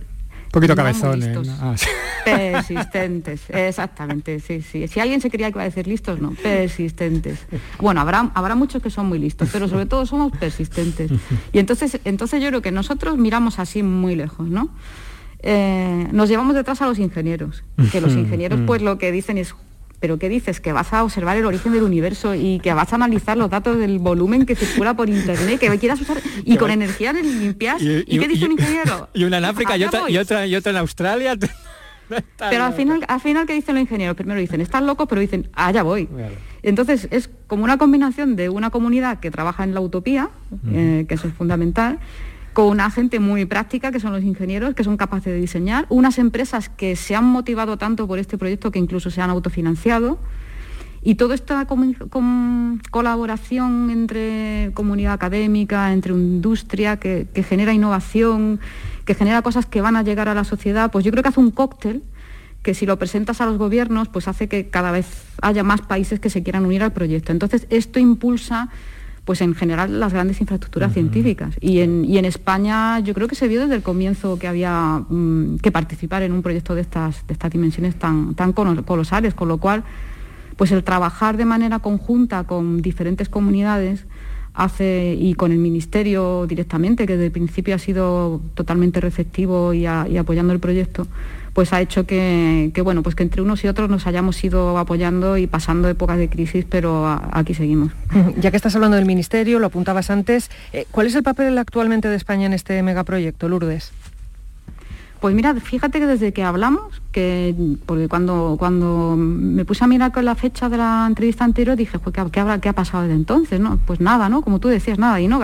un 0.51 0.53
poquito 0.53 0.75
cabezones. 0.75 1.49
Ah, 1.61 1.77
persistentes, 2.25 3.43
exactamente, 3.51 4.41
sí, 4.41 4.63
sí. 4.63 4.89
Si 4.89 4.99
alguien 4.99 5.21
se 5.21 5.31
creía 5.31 5.47
que 5.53 5.59
iba 5.59 5.63
a 5.63 5.67
decir 5.67 5.87
listos, 5.87 6.21
no, 6.21 6.33
persistentes. 6.33 7.39
Bueno, 7.79 8.01
habrá, 8.01 8.33
habrá 8.35 8.57
muchos 8.57 8.83
que 8.83 8.91
son 8.91 9.07
muy 9.07 9.21
listos, 9.21 9.49
pero 9.53 9.69
sobre 9.69 9.87
todo 9.87 10.07
somos 10.07 10.33
persistentes. 10.33 11.13
Y 11.53 11.61
entonces, 11.61 12.01
entonces 12.05 12.43
yo 12.43 12.49
creo 12.49 12.63
que 12.63 12.73
nosotros 12.73 13.17
miramos 13.17 13.61
así 13.61 13.85
muy 13.85 14.17
lejos, 14.17 14.49
¿no? 14.49 14.71
Eh, 15.39 16.09
nos 16.11 16.29
llevamos 16.29 16.57
detrás 16.57 16.83
a 16.83 16.87
los 16.87 16.99
ingenieros, 16.99 17.63
que 17.93 18.01
los 18.01 18.13
ingenieros 18.15 18.59
pues 18.67 18.83
lo 18.83 18.99
que 18.99 19.13
dicen 19.13 19.39
es 19.39 19.55
pero 20.01 20.19
¿qué 20.19 20.29
dices? 20.29 20.61
Que 20.61 20.73
vas 20.73 20.93
a 20.93 21.05
observar 21.05 21.37
el 21.37 21.45
origen 21.45 21.73
del 21.73 21.83
universo 21.83 22.35
y 22.35 22.59
que 22.61 22.73
vas 22.73 22.93
a 22.93 22.97
analizar 22.97 23.37
los 23.37 23.51
datos 23.51 23.79
del 23.79 23.99
volumen 23.99 24.47
que 24.47 24.57
circula 24.57 24.95
por 24.95 25.09
internet, 25.11 25.61
que 25.61 25.79
quieras 25.79 26.01
usar 26.01 26.19
y 26.45 26.57
con 26.57 26.71
energía 26.71 27.13
limpias. 27.13 27.83
¿Y, 27.83 28.19
qué 28.19 28.27
dice 28.27 28.47
un 28.47 28.53
ingeniero? 28.53 29.09
Y 29.13 29.25
una 29.25 29.39
en 29.39 29.45
África 29.45 29.77
y 29.77 29.85
otra, 29.85 30.11
y 30.11 30.17
otra, 30.17 30.47
y 30.47 30.57
otra 30.57 30.71
en 30.71 30.79
Australia. 30.79 31.37
pero 32.39 32.65
al 32.65 32.73
final, 32.73 33.05
al 33.07 33.21
final, 33.21 33.47
¿qué 33.47 33.53
dicen 33.53 33.75
los 33.75 33.83
ingenieros? 33.83 34.17
Primero 34.17 34.41
dicen, 34.41 34.63
están 34.63 34.87
locos, 34.87 35.07
pero 35.07 35.21
dicen, 35.21 35.51
allá 35.53 35.83
voy. 35.83 36.09
Entonces 36.63 37.09
es 37.11 37.31
como 37.47 37.65
una 37.65 37.77
combinación 37.77 38.37
de 38.37 38.49
una 38.49 38.71
comunidad 38.71 39.21
que 39.21 39.31
trabaja 39.31 39.65
en 39.65 39.75
la 39.75 39.81
utopía, 39.81 40.31
eh, 40.73 41.05
que 41.09 41.15
eso 41.15 41.29
es 41.29 41.35
fundamental, 41.35 41.99
una 42.57 42.91
gente 42.91 43.21
muy 43.21 43.45
práctica, 43.47 43.91
que 43.91 44.01
son 44.01 44.13
los 44.13 44.23
ingenieros, 44.23 44.75
que 44.75 44.85
son 44.85 44.97
capaces 44.97 45.33
de 45.33 45.41
diseñar, 45.41 45.87
unas 45.89 46.19
empresas 46.19 46.69
que 46.69 46.97
se 46.97 47.15
han 47.15 47.25
motivado 47.25 47.79
tanto 47.79 48.07
por 48.07 48.19
este 48.19 48.37
proyecto 48.37 48.71
que 48.71 48.79
incluso 48.79 49.11
se 49.11 49.23
han 49.23 49.31
autofinanciado, 49.31 50.19
y 51.03 51.15
toda 51.15 51.35
esta 51.35 51.67
colaboración 52.91 53.89
entre 53.91 54.71
comunidad 54.75 55.15
académica, 55.15 55.95
entre 55.95 56.13
industria, 56.13 56.99
que, 56.99 57.27
que 57.33 57.43
genera 57.43 57.73
innovación, 57.73 58.61
que 59.07 59.15
genera 59.15 59.41
cosas 59.41 59.65
que 59.65 59.81
van 59.81 59.97
a 59.97 60.03
llegar 60.03 60.29
a 60.29 60.35
la 60.35 60.45
sociedad, 60.45 60.91
pues 60.91 61.05
yo 61.05 61.11
creo 61.11 61.23
que 61.23 61.31
hace 61.31 61.41
un 61.41 61.53
cóctel 61.53 62.03
que 62.63 62.75
si 62.75 62.85
lo 62.85 62.99
presentas 62.99 63.41
a 63.41 63.47
los 63.47 63.57
gobiernos, 63.57 64.09
pues 64.09 64.29
hace 64.29 64.49
que 64.49 64.69
cada 64.69 64.91
vez 64.91 65.07
haya 65.41 65.63
más 65.63 65.81
países 65.81 66.21
que 66.21 66.29
se 66.29 66.43
quieran 66.43 66.67
unir 66.67 66.83
al 66.83 66.93
proyecto. 66.93 67.33
Entonces, 67.33 67.67
esto 67.71 67.99
impulsa 67.99 68.69
pues 69.31 69.43
en 69.43 69.55
general 69.55 70.01
las 70.01 70.13
grandes 70.13 70.41
infraestructuras 70.41 70.93
científicas. 70.93 71.55
Y 71.61 71.83
en, 71.83 72.25
España 72.25 72.99
yo 72.99 73.15
creo 73.15 73.29
que 73.29 73.37
se 73.37 73.47
vio 73.47 73.61
desde 73.61 73.77
el 73.77 73.83
comienzo 73.85 74.41
que 74.41 74.49
había 74.49 75.05
mm, 75.09 75.59
que 75.59 75.71
participar 75.71 76.25
en 76.25 76.33
un 76.33 76.43
proyecto 76.43 76.75
de 76.75 76.81
estas, 76.81 77.25
de 77.29 77.35
estas 77.35 77.53
dimensiones 77.53 77.95
tan, 77.95 78.35
tan 78.35 78.53
colosales, 78.53 79.35
con 79.35 79.47
lo 79.47 79.59
cual 79.59 79.85
pues 80.57 80.73
el 80.73 80.83
trabajar 80.83 81.37
de 81.37 81.45
manera 81.45 81.79
conjunta 81.79 82.43
con 82.43 82.83
diferentes 82.83 83.29
comunidades 83.29 84.05
hace, 84.53 85.17
y 85.17 85.35
con 85.35 85.53
el 85.53 85.59
Ministerio 85.59 86.49
directamente, 86.49 87.07
que 87.07 87.13
desde 87.13 87.27
el 87.27 87.33
principio 87.33 87.77
ha 87.77 87.79
sido 87.79 88.41
totalmente 88.55 89.01
receptivo 89.01 89.73
y 89.75 89.87
apoyando 89.87 90.53
el 90.53 90.59
proyecto, 90.59 91.07
pues 91.53 91.73
ha 91.73 91.81
hecho 91.81 92.07
que, 92.07 92.73
bueno, 92.83 93.03
pues 93.03 93.15
que 93.15 93.23
entre 93.23 93.43
unos 93.43 93.65
y 93.65 93.69
otros 93.69 93.91
nos 93.91 94.07
hayamos 94.07 94.43
ido 94.43 94.79
apoyando 94.79 95.37
y 95.37 95.47
pasando 95.47 95.89
épocas 95.89 96.19
de 96.19 96.29
crisis, 96.29 96.65
pero 96.69 97.07
aquí 97.33 97.55
seguimos. 97.55 97.93
Ya 98.41 98.51
que 98.51 98.57
estás 98.57 98.75
hablando 98.75 98.97
del 98.97 99.07
Ministerio, 99.07 99.59
lo 99.59 99.67
apuntabas 99.67 100.11
antes, 100.11 100.51
eh, 100.73 100.87
¿cuál 100.91 101.07
es 101.07 101.15
el 101.15 101.23
papel 101.23 101.57
actualmente 101.59 102.09
de 102.09 102.17
España 102.17 102.47
en 102.47 102.53
este 102.53 102.83
megaproyecto, 102.83 103.49
Lourdes? 103.49 103.93
Pues 105.21 105.35
mira, 105.35 105.55
fíjate 105.55 105.99
que 105.99 106.07
desde 106.07 106.33
que 106.33 106.43
hablamos, 106.43 107.03
que 107.13 107.55
porque 107.85 108.09
cuando, 108.09 108.57
cuando 108.59 109.17
me 109.19 109.67
puse 109.67 109.85
a 109.85 109.87
mirar 109.87 110.13
con 110.13 110.25
la 110.25 110.35
fecha 110.35 110.71
de 110.71 110.79
la 110.79 111.05
entrevista 111.07 111.45
anterior, 111.45 111.77
dije, 111.77 111.99
pues, 111.99 112.15
¿qué, 112.33 112.41
habrá, 112.41 112.59
¿qué 112.59 112.71
ha 112.71 112.73
pasado 112.73 113.03
desde 113.03 113.17
entonces? 113.17 113.61
¿no? 113.61 113.79
Pues 113.87 114.01
nada, 114.01 114.31
¿no? 114.31 114.41
Como 114.41 114.61
tú 114.61 114.69
decías, 114.69 114.99
nada. 114.99 115.21
Y 115.21 115.29
no, 115.29 115.41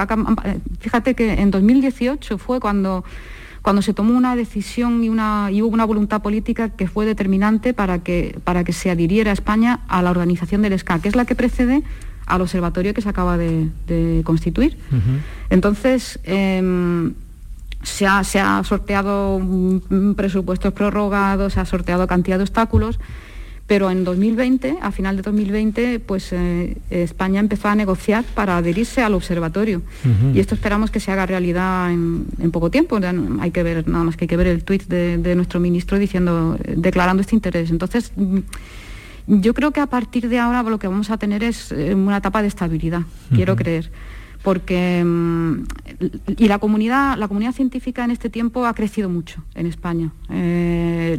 fíjate 0.81 1.15
que 1.15 1.35
en 1.35 1.51
2018 1.51 2.39
fue 2.39 2.59
cuando 2.59 3.05
cuando 3.67 3.83
se 3.83 3.95
tomó 3.95 4.17
una 4.17 4.37
decisión 4.37 5.03
y, 5.03 5.09
una, 5.09 5.49
hubo 5.51 5.67
una 5.67 5.85
voluntad 5.85 6.23
política 6.23 6.69
que 6.69 6.87
fue 6.87 7.05
determinante 7.05 7.75
para 7.75 7.99
que, 7.99 8.39
para 8.45 8.63
que 8.63 8.73
se 8.73 8.93
adhiriera 8.93 9.33
España 9.33 9.81
a 9.89 10.03
la 10.03 10.13
organización 10.13 10.63
del 10.63 10.79
SCA, 10.79 11.01
que 11.01 11.09
es 11.09 11.17
la 11.17 11.25
que 11.25 11.35
precede 11.35 11.83
al 12.27 12.43
observatorio 12.43 12.95
que 12.95 13.03
se 13.03 13.09
acaba 13.09 13.37
de, 13.37 14.23
constituir. 14.23 14.79
Entonces, 15.51 16.21
em, 16.23 17.15
se, 17.83 18.07
ha, 18.07 18.23
se, 18.23 18.39
ha, 18.39 18.63
sorteado 18.63 19.41
presupuestos 20.15 20.73
prorrogados, 20.73 21.55
se 21.55 21.59
ha 21.59 21.65
sorteado 21.65 22.07
cantidad 22.07 22.37
de 22.37 22.45
obstáculos 22.45 23.01
pero 23.67 23.91
en 23.91 24.05
2020, 24.05 24.77
a 24.81 24.93
final 24.93 25.17
de 25.17 25.23
2020, 25.23 25.99
pues 25.99 26.33
eh, 26.33 26.77
España 26.91 27.41
empezó 27.41 27.69
a 27.69 27.75
negociar 27.75 28.25
para 28.25 28.57
adherirse 28.57 29.03
al 29.03 29.15
observatorio. 29.15 29.83
Y 30.33 30.39
esto 30.39 30.55
esperamos 30.55 30.93
que 30.93 31.01
se 31.01 31.11
haga 31.11 31.27
realidad 31.27 31.91
en, 31.91 32.51
poco 32.53 32.71
tiempo. 32.71 33.01
hay 33.41 33.51
que 33.51 33.63
ver, 33.65 33.89
nada 33.89 34.05
más 34.05 34.17
que 34.17 34.25
hay 34.25 34.29
que 34.29 34.37
ver 34.37 34.47
el 34.47 34.63
tuit 34.63 34.85
de, 34.87 35.35
nuestro 35.35 35.59
ministro 35.59 35.99
diciendo, 35.99 36.57
declarando 36.77 37.23
este 37.23 37.35
interés. 37.35 37.71
Entonces, 37.71 38.13
mm, 38.15 38.39
yo 39.27 39.53
creo 39.53 39.73
que 39.73 39.81
a 39.81 39.87
partir 39.87 40.29
de 40.29 40.39
ahora 40.39 40.63
lo 40.63 40.79
que 40.79 40.87
vamos 40.87 41.11
a 41.11 41.17
tener 41.17 41.43
es 41.43 41.73
eh, 41.73 41.95
una 41.95 42.19
etapa 42.19 42.43
de 42.43 42.49
estabilidad, 42.49 43.03
quiero 43.35 43.57
creer 43.57 43.91
porque 44.47 45.03
mm, 45.05 45.65
y 46.37 46.47
la 46.47 46.61
comunidad, 46.61 47.19
la 47.19 47.27
comunidad 47.27 47.51
científica 47.51 48.05
en 48.05 48.13
este 48.13 48.31
tiempo 48.31 48.65
ha 48.65 48.75
crecido 48.75 49.09
mucho 49.09 49.43
en 49.57 49.67
España. 49.67 50.13
Eh, 50.31 51.19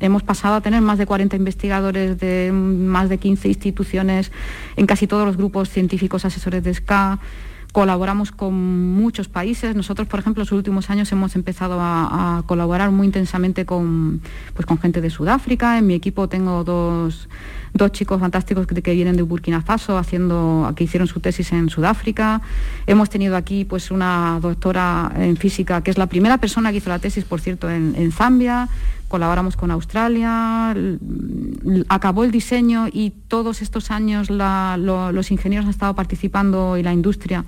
hemos 0.00 0.22
pasado 0.22 0.56
a 0.56 0.60
tener 0.60 0.82
más 0.82 0.98
de 0.98 1.06
40 1.06 1.34
investigadores 1.34 2.18
de 2.18 2.52
más 2.52 3.08
de 3.08 3.16
15 3.16 3.48
instituciones 3.48 4.32
en 4.76 4.84
casi 4.84 5.06
todos 5.06 5.24
los 5.24 5.38
grupos 5.38 5.70
científicos 5.70 6.26
asesores 6.26 6.62
de 6.62 6.74
SCA. 6.74 7.18
Colaboramos 7.78 8.32
con 8.32 8.54
muchos 8.96 9.28
países. 9.28 9.76
Nosotros, 9.76 10.08
por 10.08 10.18
ejemplo, 10.18 10.42
en 10.42 10.46
los 10.46 10.50
últimos 10.50 10.90
años 10.90 11.12
hemos 11.12 11.36
empezado 11.36 11.78
a, 11.80 12.42
colaborar 12.44 12.90
muy 12.90 13.06
intensamente 13.06 13.66
con, 13.66 14.20
pues, 14.54 14.66
con 14.66 14.80
gente 14.80 15.00
de 15.00 15.10
Sudáfrica. 15.10 15.78
En 15.78 15.86
mi 15.86 15.94
equipo 15.94 16.28
tengo 16.28 16.64
dos 16.64 17.28
dos 17.74 17.92
chicos 17.92 18.20
fantásticos 18.20 18.66
que, 18.66 18.94
vienen 18.94 19.16
de 19.16 19.22
Burkina 19.22 19.62
Faso 19.62 19.96
haciendo, 19.96 20.72
que 20.74 20.84
hicieron 20.84 21.06
su 21.06 21.20
tesis 21.20 21.52
en 21.52 21.70
Sudáfrica. 21.70 22.40
Hemos 22.86 23.10
tenido 23.10 23.36
aquí 23.36 23.64
pues 23.64 23.92
una 23.92 24.38
doctora 24.42 25.12
en 25.16 25.36
física 25.36 25.80
que 25.82 25.92
es 25.92 25.98
la 25.98 26.06
primera 26.06 26.38
persona 26.38 26.72
que 26.72 26.78
hizo 26.78 26.90
la 26.90 26.98
tesis, 26.98 27.24
por 27.24 27.40
cierto, 27.40 27.70
en, 27.70 28.10
Zambia. 28.10 28.68
Colaboramos 29.08 29.56
con 29.56 29.70
Australia, 29.70 30.74
acabó 31.88 32.24
el 32.24 32.30
diseño 32.30 32.86
y 32.92 33.10
todos 33.28 33.62
estos 33.62 33.90
años 33.90 34.28
los 34.30 35.30
ingenieros 35.30 35.64
han 35.64 35.70
estado 35.70 35.94
participando 35.94 36.76
y 36.76 36.82
la 36.82 36.92
industria 36.92 37.44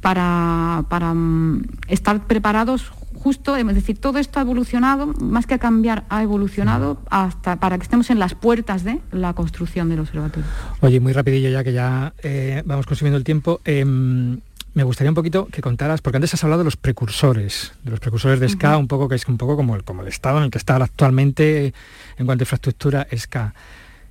para, 0.00 0.84
mm, 1.14 1.62
estar 1.88 2.26
preparados 2.26 2.92
justo, 3.14 3.56
es 3.56 3.66
decir, 3.74 3.98
todo 3.98 4.18
esto 4.18 4.38
ha 4.38 4.42
evolucionado, 4.42 5.08
más 5.20 5.46
que 5.46 5.54
a 5.54 5.58
cambiar, 5.58 6.04
ha 6.08 6.22
evolucionado 6.22 6.98
hasta 7.10 7.56
para 7.56 7.76
que 7.76 7.82
estemos 7.82 8.10
en 8.10 8.18
las 8.18 8.34
puertas 8.34 8.84
de 8.84 9.00
la 9.10 9.34
construcción 9.34 9.88
del 9.88 10.00
observatorio. 10.00 10.48
Oye, 10.80 11.00
muy 11.00 11.12
rapidillo 11.12 11.50
ya 11.50 11.64
que 11.64 11.72
ya 11.72 12.12
eh, 12.22 12.62
vamos 12.64 12.86
consumiendo 12.86 13.18
el 13.18 13.24
tiempo. 13.24 13.60
Em, 13.64 14.38
me 14.74 14.84
gustaría 14.84 15.10
un 15.10 15.14
poquito 15.14 15.46
que 15.46 15.60
contaras, 15.60 16.00
porque 16.00 16.16
antes 16.16 16.34
has 16.34 16.44
hablado 16.44 16.60
de 16.60 16.64
los 16.64 16.76
precursores, 16.76 17.72
de 17.82 17.90
los 17.90 18.00
precursores 18.00 18.40
de 18.40 18.48
SCA, 18.48 18.76
un 18.76 18.88
poco 18.88 19.08
que 19.08 19.16
es 19.16 19.26
un 19.26 19.38
poco 19.38 19.56
como 19.56 19.74
el, 19.74 19.84
como 19.84 20.02
el 20.02 20.08
estado 20.08 20.38
en 20.38 20.44
el 20.44 20.50
que 20.50 20.58
está 20.58 20.76
actualmente 20.76 21.72
en 22.16 22.26
cuanto 22.26 22.42
a 22.42 22.44
infraestructura 22.44 23.06
SCA. 23.10 23.54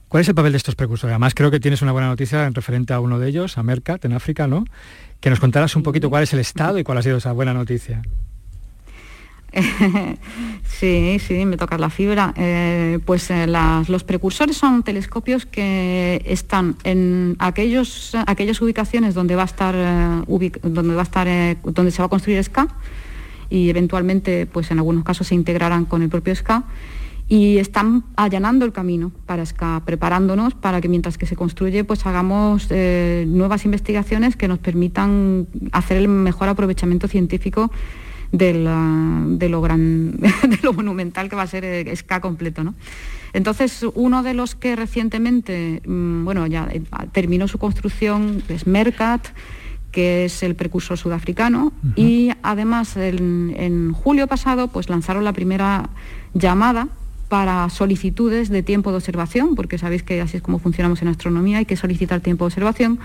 ¿Cuál 0.08 0.22
es 0.22 0.30
el 0.30 0.36
papel 0.36 0.54
de 0.54 0.58
estos 0.58 0.76
precursores? 0.76 1.13
Además 1.13 1.34
creo 1.36 1.52
que 1.52 1.60
tienes 1.60 1.82
una 1.82 1.91
buena 1.91 2.08
noticia 2.08 2.46
en 2.46 2.54
referente 2.54 2.93
a 2.93 3.00
uno 3.00 3.20
de 3.20 3.28
ellos, 3.28 3.58
a 3.58 3.63
Mercat, 3.63 4.04
en 4.06 4.13
África, 4.13 4.48
¿no? 4.48 4.65
Que 5.20 5.30
nos 5.30 5.39
contaras 5.39 5.76
un 5.76 5.84
poquito 5.84 6.10
cuál 6.10 6.24
es 6.24 6.34
el 6.34 6.39
estado 6.39 6.80
y 6.80 6.84
cuál 6.84 6.98
ha 6.98 7.02
sido 7.02 7.17
esa 7.17 7.34
buena 7.34 7.54
noticia. 7.54 8.02
sí, 10.63 11.17
sí, 11.20 11.46
me 11.46 11.58
toca 11.58 11.78
la 11.78 11.89
fibra. 11.89 12.34
Eh, 12.38 13.00
pues 13.06 13.30
eh, 13.32 13.48
los 13.48 14.04
precursores 14.04 14.58
son 14.58 14.84
telescopios 14.84 15.46
que 15.46 16.22
están 16.26 16.76
en 16.84 17.36
aquellos, 17.39 18.15
aquellas 18.28 18.62
ubicaciones 18.62 19.13
donde 19.13 19.36
va 19.36 19.43
a 19.43 19.46
estar, 19.46 19.76
eh, 19.76 20.52
donde 20.62 20.96
va 20.96 21.02
a 21.02 21.04
estar, 21.04 21.28
donde 21.63 21.91
se 21.91 22.02
va 22.02 22.06
a 22.06 22.10
construir 22.10 22.43
SCA 22.43 22.67
y 23.50 23.70
eventualmente, 23.70 24.46
pues 24.46 24.72
en 24.72 24.80
algunos 24.80 25.04
casos 25.04 25.28
se 25.28 25.36
integrarán 25.36 25.86
con 25.86 26.02
el 26.02 26.10
propio 26.10 26.36
SCA 26.36 26.63
y 27.30 27.58
están 27.58 28.06
allanando 28.15 28.65
el 28.65 28.72
camino 28.72 29.12
para 29.26 29.46
SCA, 29.46 29.82
preparándonos 29.86 30.54
para 30.54 30.80
que 30.82 30.88
mientras 30.88 31.17
que 31.17 31.26
se 31.26 31.36
construye, 31.36 31.84
pues 31.84 32.06
hagamos 32.06 32.70
nuevas 32.70 33.65
investigaciones 33.65 34.36
que 34.36 34.48
nos 34.48 34.60
permitan 34.60 35.48
hacer 35.72 35.98
el 35.98 36.08
mejor 36.08 36.50
aprovechamiento 36.50 37.08
científico 37.08 37.72
de, 38.32 38.54
lo 38.54 39.62
gran, 39.62 40.12
de 40.18 40.60
lo 40.62 40.74
monumental 40.74 41.30
que 41.30 41.36
va 41.36 41.44
a 41.44 41.48
ser 41.48 41.96
SCA 41.96 42.22
completo. 42.22 42.63
¿no? 42.63 42.76
Entonces, 43.34 43.86
uno 43.94 44.24
de 44.24 44.34
los 44.34 44.56
que 44.56 44.76
recientemente, 44.76 45.82
mm, 45.86 46.26
bueno, 46.26 46.48
ya 46.48 46.68
eh, 46.72 46.82
terminó 47.12 47.48
su 47.48 47.58
construcción 47.58 48.44
es 48.48 48.68
Mercat, 48.68 49.28
que 49.92 50.26
es 50.26 50.44
el 50.44 50.56
precursor 50.56 50.98
sudafricano, 50.98 51.72
y 51.96 52.32
además 52.44 52.96
en, 52.98 53.94
julio 53.94 54.28
pasado 54.28 54.68
pues 54.68 54.90
lanzaron 54.90 55.24
la 55.24 55.34
primera 55.34 55.90
llamada 56.34 56.90
para 57.30 57.70
solicitudes 57.70 58.50
de 58.50 58.62
tiempo 58.63 58.92
de 58.92 58.98
observación, 58.98 59.56
porque 59.56 59.78
sabéis 59.78 60.04
que 60.04 60.22
así 60.22 60.38
es 60.38 60.44
como 60.44 60.60
funcionamos 60.60 61.02
en 61.02 61.08
astronomía, 61.08 61.60
hay 61.60 61.66
que 61.66 61.76
solicitar 61.76 62.22
tiempo 62.22 62.46
de 62.46 62.48
observación 62.48 63.00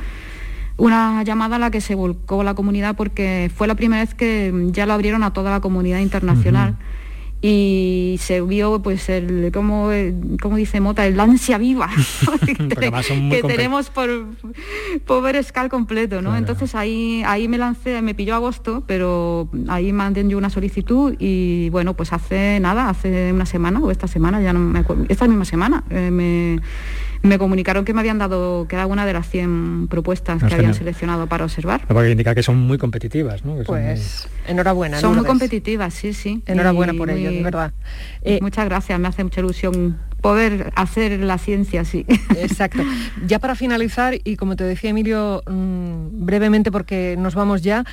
una 0.76 1.22
llamada 1.22 1.56
a 1.56 1.58
la 1.58 1.70
que 1.70 1.80
se 1.80 1.94
volcó 1.94 2.42
la 2.42 2.54
comunidad 2.54 2.96
porque 2.96 3.50
fue 3.54 3.66
la 3.66 3.74
primera 3.74 4.02
vez 4.02 4.14
que 4.14 4.52
ya 4.72 4.86
lo 4.86 4.92
abrieron 4.92 5.22
a 5.22 5.32
toda 5.32 5.50
la 5.50 5.60
comunidad 5.60 5.98
internacional. 5.98 6.76
Y 7.44 8.18
se 8.20 8.40
vio, 8.40 8.82
pues, 8.82 9.08
el, 9.08 9.50
como, 9.52 9.90
como 10.40 10.56
dice 10.56 10.80
Mota, 10.80 11.04
el 11.04 11.18
ansia 11.18 11.58
viva 11.58 11.90
que, 12.46 12.54
tenemos 13.42 13.90
por, 13.90 14.26
por 15.04 15.22
ver 15.24 15.42
Scal 15.42 15.68
completo, 15.68 16.22
¿no? 16.22 16.36
Entonces 16.36 16.76
ahí, 16.76 17.24
ahí 17.26 17.48
me 17.48 17.58
lancé, 17.58 18.00
me 18.00 18.14
pilló 18.14 18.36
agosto, 18.36 18.84
pero 18.86 19.48
ahí 19.66 19.92
mandé 19.92 20.24
yo 20.28 20.38
una 20.38 20.50
solicitud 20.50 21.16
y 21.18 21.68
bueno, 21.70 21.94
pues 21.94 22.12
hace 22.12 22.60
nada, 22.60 22.88
hace 22.88 23.32
una 23.32 23.44
semana 23.44 23.80
o 23.80 23.90
esta 23.90 24.06
semana, 24.06 24.40
ya 24.40 24.52
no 24.52 24.60
me 24.60 24.78
acuerdo, 24.78 25.06
esta 25.08 25.26
misma 25.26 25.44
semana, 25.44 25.82
eh, 25.90 26.12
me 26.12 26.60
me 27.22 27.38
comunicaron 27.38 27.84
que 27.84 27.94
me 27.94 28.00
habían 28.00 28.18
dado, 28.18 28.66
que 28.68 28.76
era 28.76 28.86
una 28.86 29.06
de 29.06 29.12
las 29.12 29.28
100 29.28 29.88
propuestas 29.88 30.42
que 30.42 30.54
habían 30.54 30.74
seleccionado 30.74 31.26
para 31.26 31.44
observar. 31.44 31.86
Porque 31.86 32.10
indica 32.10 32.34
que 32.34 32.42
son 32.42 32.58
muy 32.58 32.78
competitivas, 32.78 33.44
¿no? 33.44 33.56
pues 33.64 34.28
enhorabuena. 34.46 35.00
Son 35.00 35.14
muy 35.16 35.24
competitivas, 35.24 35.94
sí, 35.94 36.12
sí. 36.12 36.42
Enhorabuena 36.46 36.94
por 36.94 37.10
ello, 37.10 37.30
de 37.30 37.42
verdad. 37.42 37.72
Eh, 38.22 38.38
muchas 38.42 38.64
gracias, 38.66 38.98
me 38.98 39.08
hace 39.08 39.22
mucha 39.24 39.40
ilusión 39.40 39.98
poder 40.20 40.72
hacer 40.76 41.20
la 41.20 41.38
ciencia, 41.38 41.84
sí. 41.84 42.06
Exacto. 42.36 42.82
Ya 43.26 43.38
para 43.38 43.54
finalizar, 43.54 44.14
y 44.24 44.36
como 44.36 44.56
te 44.56 44.64
decía 44.64 44.90
Emilio, 44.90 45.42
mm, 45.46 46.24
brevemente 46.24 46.72
porque 46.72 47.16
nos 47.18 47.34
vamos 47.34 47.62
ya, 47.62 47.84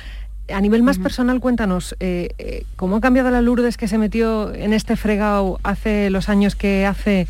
a 0.52 0.60
nivel 0.60 0.82
más 0.82 0.98
personal, 0.98 1.40
cuéntanos, 1.40 1.94
eh, 2.00 2.30
eh, 2.38 2.64
¿cómo 2.76 2.96
ha 2.96 3.00
cambiado 3.00 3.30
la 3.30 3.40
Lourdes 3.42 3.76
que 3.76 3.88
se 3.88 3.98
metió 3.98 4.52
en 4.54 4.72
este 4.72 4.96
fregado 4.96 5.60
hace 5.62 6.10
los 6.10 6.28
años 6.28 6.56
que 6.56 6.86
hace 6.86 7.26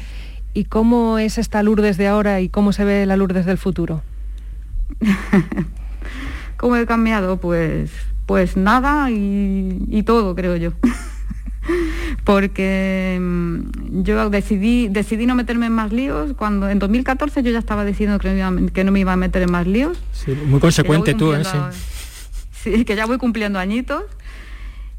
y 0.55 0.65
cómo 0.65 1.19
es 1.19 1.39
esta 1.39 1.63
Lourdes 1.63 1.97
de 1.97 2.09
ahora 2.09 2.41
y 2.41 2.49
cómo 2.49 2.73
se 2.73 2.85
ve 2.85 3.07
la 3.07 3.17
Lourdes 3.17 3.47
del 3.47 3.59
futuro? 3.59 4.03
¿Cómo 6.57 6.77
he 6.77 6.87
cambiado? 6.87 7.39
Pues, 7.39 7.91
pues 8.27 8.57
nada 8.57 9.11
y, 9.11 10.03
todo, 10.05 10.35
creo 10.35 10.57
yo. 10.57 10.73
Porque 12.25 13.19
mm, 13.21 14.03
yo 14.03 14.29
decidí, 14.31 14.89
decidí 14.89 15.27
no 15.27 15.35
meterme 15.35 15.67
en 15.67 15.73
más 15.73 15.93
líos 15.93 16.33
cuando 16.37 16.69
en 16.69 16.79
2014 16.79 17.43
yo 17.43 17.51
ya 17.51 17.59
estaba 17.59 17.85
diciendo 17.85 18.19
que 18.19 18.85
no, 18.85 18.93
me 18.93 19.01
iba 19.01 19.13
a 19.13 19.17
meter 19.17 19.43
en 19.43 19.51
más 19.51 19.67
líos. 19.67 19.99
muy 20.47 20.61
consecuente 20.61 21.15
tú, 21.15 21.33
¿eh? 21.33 21.43
sí, 22.53 22.85
que 22.85 22.97
ya 22.97 23.07
voy 23.07 23.19
cumpliendo 23.19 23.59
añitos. 23.59 24.03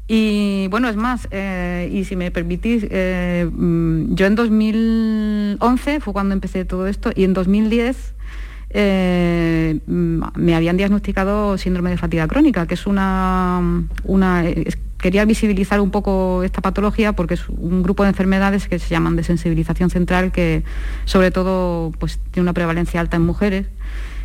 Y 0.08 0.66
bueno, 0.68 0.88
es 0.88 0.96
más, 0.96 1.28
eh, 1.30 1.88
y 1.92 2.04
si 2.04 2.16
me 2.16 2.30
permitís, 2.30 2.86
eh, 2.90 3.48
mm, 3.50 4.14
yo 4.14 4.26
en 4.26 4.34
2011 4.34 6.00
fue 6.00 6.12
cuando 6.12 6.34
empecé 6.34 6.64
todo 6.64 6.86
esto 6.86 7.12
y 7.14 7.24
en 7.24 7.34
2010 7.34 8.14
eh, 8.70 9.78
mm, 9.86 10.22
me 10.34 10.54
habían 10.56 10.76
diagnosticado 10.76 11.56
síndrome 11.56 11.90
de 11.90 11.98
fatiga 11.98 12.26
crónica, 12.26 12.66
que 12.66 12.74
es 12.74 12.86
una... 12.86 13.62
quería 14.98 15.24
visibilizar 15.24 15.80
un 15.80 15.90
poco 15.90 16.42
esta 16.42 16.60
patología 16.60 17.12
porque 17.12 17.34
es 17.34 17.48
un 17.48 17.82
grupo 17.82 18.02
de 18.02 18.10
enfermedades 18.10 18.68
que 18.68 18.78
se 18.78 18.88
llaman 18.88 19.16
de 19.16 19.24
sensibilización 19.24 19.90
central 19.90 20.30
que 20.30 20.62
sobre 21.06 21.30
todo 21.30 21.90
pues, 21.98 22.20
tiene 22.30 22.44
una 22.44 22.52
prevalencia 22.52 23.00
alta 23.00 23.16
en 23.16 23.22
mujeres 23.22 23.66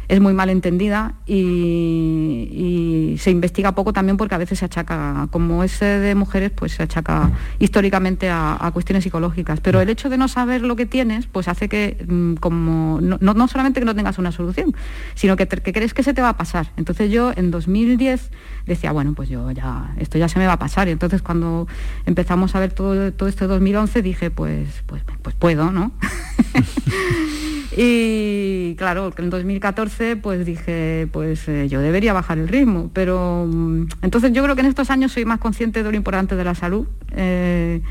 es 0.08 0.22
muy 0.22 0.34
mal 0.34 0.50
entendida 0.50 1.16
y, 1.26 3.16
se 3.20 3.32
investiga 3.32 3.74
poco 3.74 3.94
también 3.94 4.16
porque 4.16 4.36
a 4.36 4.38
veces 4.38 4.60
se 4.60 4.66
achaca, 4.66 5.28
como 5.32 5.64
es 5.64 5.80
de 5.80 6.14
mujeres, 6.14 6.52
pues 6.52 6.74
se 6.74 6.84
achaca 6.84 7.32
históricamente 7.58 8.30
a, 8.30 8.70
cuestiones 8.74 9.04
psicológicas. 9.04 9.60
Pero 9.60 9.82
el 9.82 9.90
hecho 9.90 10.10
de 10.10 10.18
no 10.18 10.28
saber 10.28 10.62
lo 10.62 10.76
que 10.76 10.86
tienes, 10.86 11.26
pues 11.26 11.48
hace 11.48 11.68
que 11.68 12.06
mm, 12.08 12.36
como 12.36 13.00
no, 13.02 13.48
solamente 13.48 13.80
que 13.80 13.86
no 13.86 13.96
tengas 13.96 14.20
una 14.20 14.32
solución, 14.32 14.76
sino 15.16 15.36
que, 15.36 15.48
crees 15.48 15.94
que 15.94 16.04
se 16.04 16.14
te 16.14 16.22
va 16.22 16.30
a 16.30 16.38
pasar. 16.38 16.72
Entonces 16.78 17.12
yo 17.12 17.32
en 17.36 17.50
2010 17.50 18.30
decía, 18.68 18.92
bueno, 18.92 19.14
pues 19.14 19.30
yo 19.30 19.50
ya, 19.52 19.94
esto 19.98 20.18
ya 20.18 20.30
se 20.30 20.38
me 20.38 20.46
va 20.46 20.54
a 20.54 20.60
pasar. 20.60 20.88
Y 20.88 20.92
entonces 20.92 21.22
cuando 21.22 21.68
empezamos 22.06 22.56
a 22.56 22.60
ver 22.60 22.72
todo, 22.72 23.12
todo 23.14 23.28
este 23.28 23.48
2011 23.48 24.02
dije, 24.04 24.30
pues, 24.30 24.84
pues, 24.86 25.02
pues 25.24 25.36
puedo, 25.36 25.72
¿no? 25.72 25.92
Y 27.80 28.74
claro, 28.76 29.14
en 29.16 29.30
2014 29.30 30.16
pues 30.16 30.48
dije, 30.48 31.08
pues 31.12 31.48
eh, 31.48 31.68
yo 31.70 31.80
debería 31.80 32.12
bajar 32.12 32.40
el 32.40 32.48
ritmo, 32.48 32.90
pero 32.92 33.46
mm, 33.48 33.86
entonces 34.02 34.34
yo 34.34 34.42
creo 34.42 34.56
que 34.56 34.62
en 34.62 34.68
estos 34.68 34.90
años 34.90 35.12
soy 35.12 35.26
más 35.26 35.40
consciente 35.40 35.84
de 35.84 35.92
lo 35.92 35.96
importante 35.96 36.36
de 36.36 36.44
la 36.44 36.56
salud. 36.56 36.88
Eh, 37.12 37.84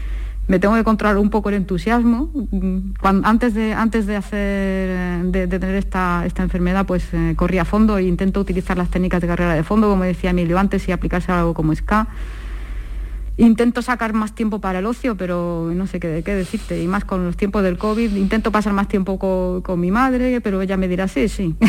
me 0.49 0.59
tengo 0.59 0.75
que 0.75 0.83
controlar 0.83 1.18
un 1.18 1.31
poco 1.31 1.51
el 1.51 1.55
entusiasmo. 1.55 2.33
Mm, 2.51 2.94
antes 3.22 3.55
de, 3.55 3.75
antes 3.75 4.07
de, 4.07 4.16
hacer, 4.16 5.22
de, 5.22 5.46
tener 5.46 5.77
esta, 5.77 6.25
esta, 6.27 6.42
enfermedad, 6.42 6.85
pues 6.85 7.07
eh, 7.12 7.35
corría 7.37 7.62
a 7.62 7.64
fondo 7.64 7.96
e 7.99 8.03
intento 8.03 8.40
utilizar 8.40 8.77
las 8.77 8.90
técnicas 8.90 9.20
de 9.20 9.29
carrera 9.29 9.55
de 9.55 9.62
fondo, 9.62 9.88
como 9.88 10.03
decía 10.03 10.31
Emilio 10.31 10.59
antes, 10.59 10.88
y 10.88 10.92
aplicarse 10.92 11.31
algo 11.31 11.55
como 11.55 11.72
SCA. 11.72 12.09
Intento 13.38 13.83
sacar 13.83 14.14
más 14.14 14.35
tiempo 14.35 14.61
para 14.61 14.79
el 14.79 14.87
ocio, 14.87 15.14
pero 15.16 15.70
no 15.75 15.87
sé 15.87 16.01
qué, 16.01 16.22
decirte. 16.22 16.83
Y 16.83 16.88
más 16.88 17.05
con 17.05 17.25
los 17.25 17.37
tiempos 17.37 17.62
del 17.62 17.77
COVID. 17.77 18.16
Intento 18.16 18.51
pasar 18.51 18.72
más 18.72 18.88
tiempo 18.88 19.18
con, 19.18 19.81
mi 19.81 19.90
madre, 19.90 20.40
pero 20.40 20.62
ella 20.62 20.79
me 20.79 20.88
dirá 20.88 21.07
sí, 21.07 21.29
sí. 21.29 21.55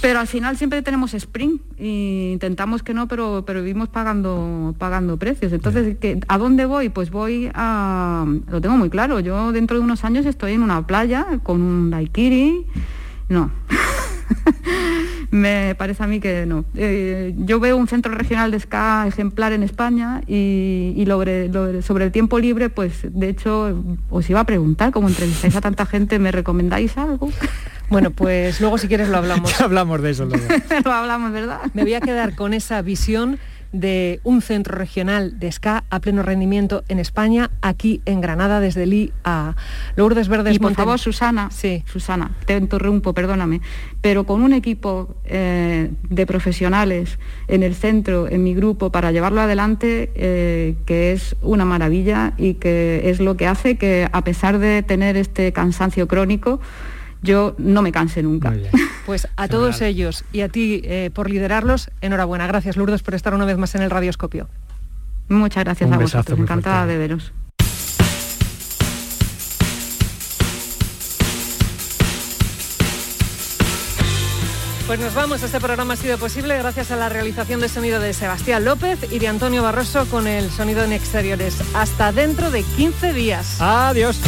pero 0.00 0.20
al 0.20 0.28
final 0.28 0.56
siempre 0.56 0.80
tenemos 0.82 1.12
sprint 1.12 1.60
e 1.76 2.30
intentamos 2.34 2.84
que 2.84 2.94
no, 2.94 3.08
pero, 3.08 3.42
pero 3.44 3.62
vivimos 3.62 3.88
pagando, 3.88 4.76
pagando 4.78 5.16
precios. 5.16 5.52
Entonces, 5.52 5.96
¿a 6.28 6.38
dónde 6.38 6.64
voy? 6.64 6.88
Pues 6.88 7.10
voy 7.10 7.50
a... 7.52 8.24
Lo 8.48 8.60
tengo 8.60 8.76
muy 8.76 8.90
claro. 8.90 9.18
Yo 9.18 9.50
dentro 9.50 9.76
de 9.76 9.82
unos 9.82 10.04
años 10.04 10.24
estoy 10.24 10.52
en 10.52 10.62
una 10.62 10.86
playa 10.86 11.26
con 11.42 11.62
un 11.62 11.90
daiquiri. 11.90 12.64
No. 13.28 13.50
me 15.30 15.74
parece 15.76 16.02
a 16.02 16.06
mí 16.06 16.20
que 16.20 16.46
no. 16.46 16.64
Eh, 16.74 17.34
yo 17.36 17.60
veo 17.60 17.76
un 17.76 17.88
centro 17.88 18.14
regional 18.14 18.50
de 18.50 18.60
ska 18.60 19.06
ejemplar 19.06 19.52
en 19.52 19.62
España 19.62 20.22
y, 20.26 21.04
sobre, 21.82 22.04
el 22.04 22.12
tiempo 22.12 22.38
libre, 22.38 22.70
pues 22.70 23.00
de 23.02 23.28
hecho 23.28 23.84
os 24.10 24.28
iba 24.30 24.40
a 24.40 24.44
preguntar, 24.44 24.92
como 24.92 25.08
entrevistáis 25.08 25.56
a 25.56 25.60
tanta 25.60 25.86
gente, 25.86 26.18
¿me 26.18 26.32
recomendáis 26.32 26.96
algo? 26.96 27.30
Bueno, 27.90 28.10
pues 28.10 28.60
luego 28.60 28.78
si 28.78 28.88
quieres 28.88 29.08
lo 29.08 29.18
hablamos. 29.18 29.60
hablamos 29.60 30.02
de 30.02 30.10
eso 30.10 30.24
luego. 30.26 30.44
lo 30.84 30.92
hablamos, 30.92 31.32
¿verdad? 31.32 31.60
Me 31.74 31.82
voy 31.82 31.94
a 31.94 32.00
quedar 32.00 32.34
con 32.34 32.54
esa 32.54 32.82
visión 32.82 33.38
de 33.72 34.20
un 34.24 34.42
centro 34.42 34.76
regional 34.76 35.38
de 35.38 35.52
SCA 35.52 35.84
a 35.90 36.00
pleno 36.00 36.22
rendimiento 36.22 36.84
en 36.88 36.98
España, 36.98 37.50
aquí 37.60 38.00
en 38.06 38.20
Granada, 38.20 38.60
desde 38.60 38.84
el 38.84 39.12
a 39.24 39.54
Lourdes 39.96 40.28
Verdes. 40.28 40.56
Y 40.56 40.58
por 40.58 40.74
favor, 40.74 40.98
Susana, 40.98 41.50
sí, 41.50 41.82
Susana, 41.86 42.30
te 42.46 42.56
interrumpo, 42.56 43.12
perdóname, 43.12 43.60
pero 44.00 44.24
con 44.24 44.42
un 44.42 44.52
equipo 44.52 45.16
eh, 45.24 45.90
de 46.08 46.26
profesionales 46.26 47.18
en 47.48 47.62
el 47.62 47.74
centro, 47.74 48.28
en 48.28 48.42
mi 48.42 48.54
grupo, 48.54 48.90
para 48.90 49.12
llevarlo 49.12 49.40
adelante, 49.40 50.10
eh, 50.14 50.76
que 50.86 51.12
es 51.12 51.36
una 51.42 51.64
maravilla 51.64 52.32
y 52.38 52.54
que 52.54 53.10
es 53.10 53.20
lo 53.20 53.36
que 53.36 53.46
hace 53.46 53.76
que, 53.76 54.08
a 54.10 54.24
pesar 54.24 54.58
de 54.58 54.82
tener 54.82 55.16
este 55.16 55.52
cansancio 55.52 56.08
crónico, 56.08 56.60
yo 57.22 57.54
no 57.58 57.82
me 57.82 57.92
canse 57.92 58.22
nunca. 58.22 58.54
Pues 59.08 59.26
a 59.36 59.48
todos 59.48 59.80
ellos 59.80 60.22
y 60.34 60.42
a 60.42 60.50
ti 60.50 60.82
eh, 60.84 61.10
por 61.14 61.30
liderarlos, 61.30 61.90
enhorabuena. 62.02 62.46
Gracias 62.46 62.76
Lourdes 62.76 63.02
por 63.02 63.14
estar 63.14 63.32
una 63.32 63.46
vez 63.46 63.56
más 63.56 63.74
en 63.74 63.80
el 63.80 63.88
Radioscopio. 63.88 64.50
Muchas 65.30 65.64
gracias 65.64 65.90
a 65.90 65.96
vosotros, 65.96 66.38
encantada 66.38 66.84
de 66.84 66.98
veros. 66.98 67.32
Pues 74.86 75.00
nos 75.00 75.14
vamos, 75.14 75.42
este 75.42 75.58
programa 75.58 75.94
ha 75.94 75.96
sido 75.96 76.18
posible 76.18 76.58
gracias 76.58 76.90
a 76.90 76.96
la 76.96 77.08
realización 77.08 77.62
de 77.62 77.70
sonido 77.70 78.00
de 78.00 78.12
Sebastián 78.12 78.66
López 78.66 79.10
y 79.10 79.20
de 79.20 79.28
Antonio 79.28 79.62
Barroso 79.62 80.04
con 80.10 80.26
el 80.26 80.50
sonido 80.50 80.84
en 80.84 80.92
exteriores. 80.92 81.56
Hasta 81.74 82.12
dentro 82.12 82.50
de 82.50 82.62
15 82.62 83.14
días. 83.14 83.58
Adiós. 83.58 84.20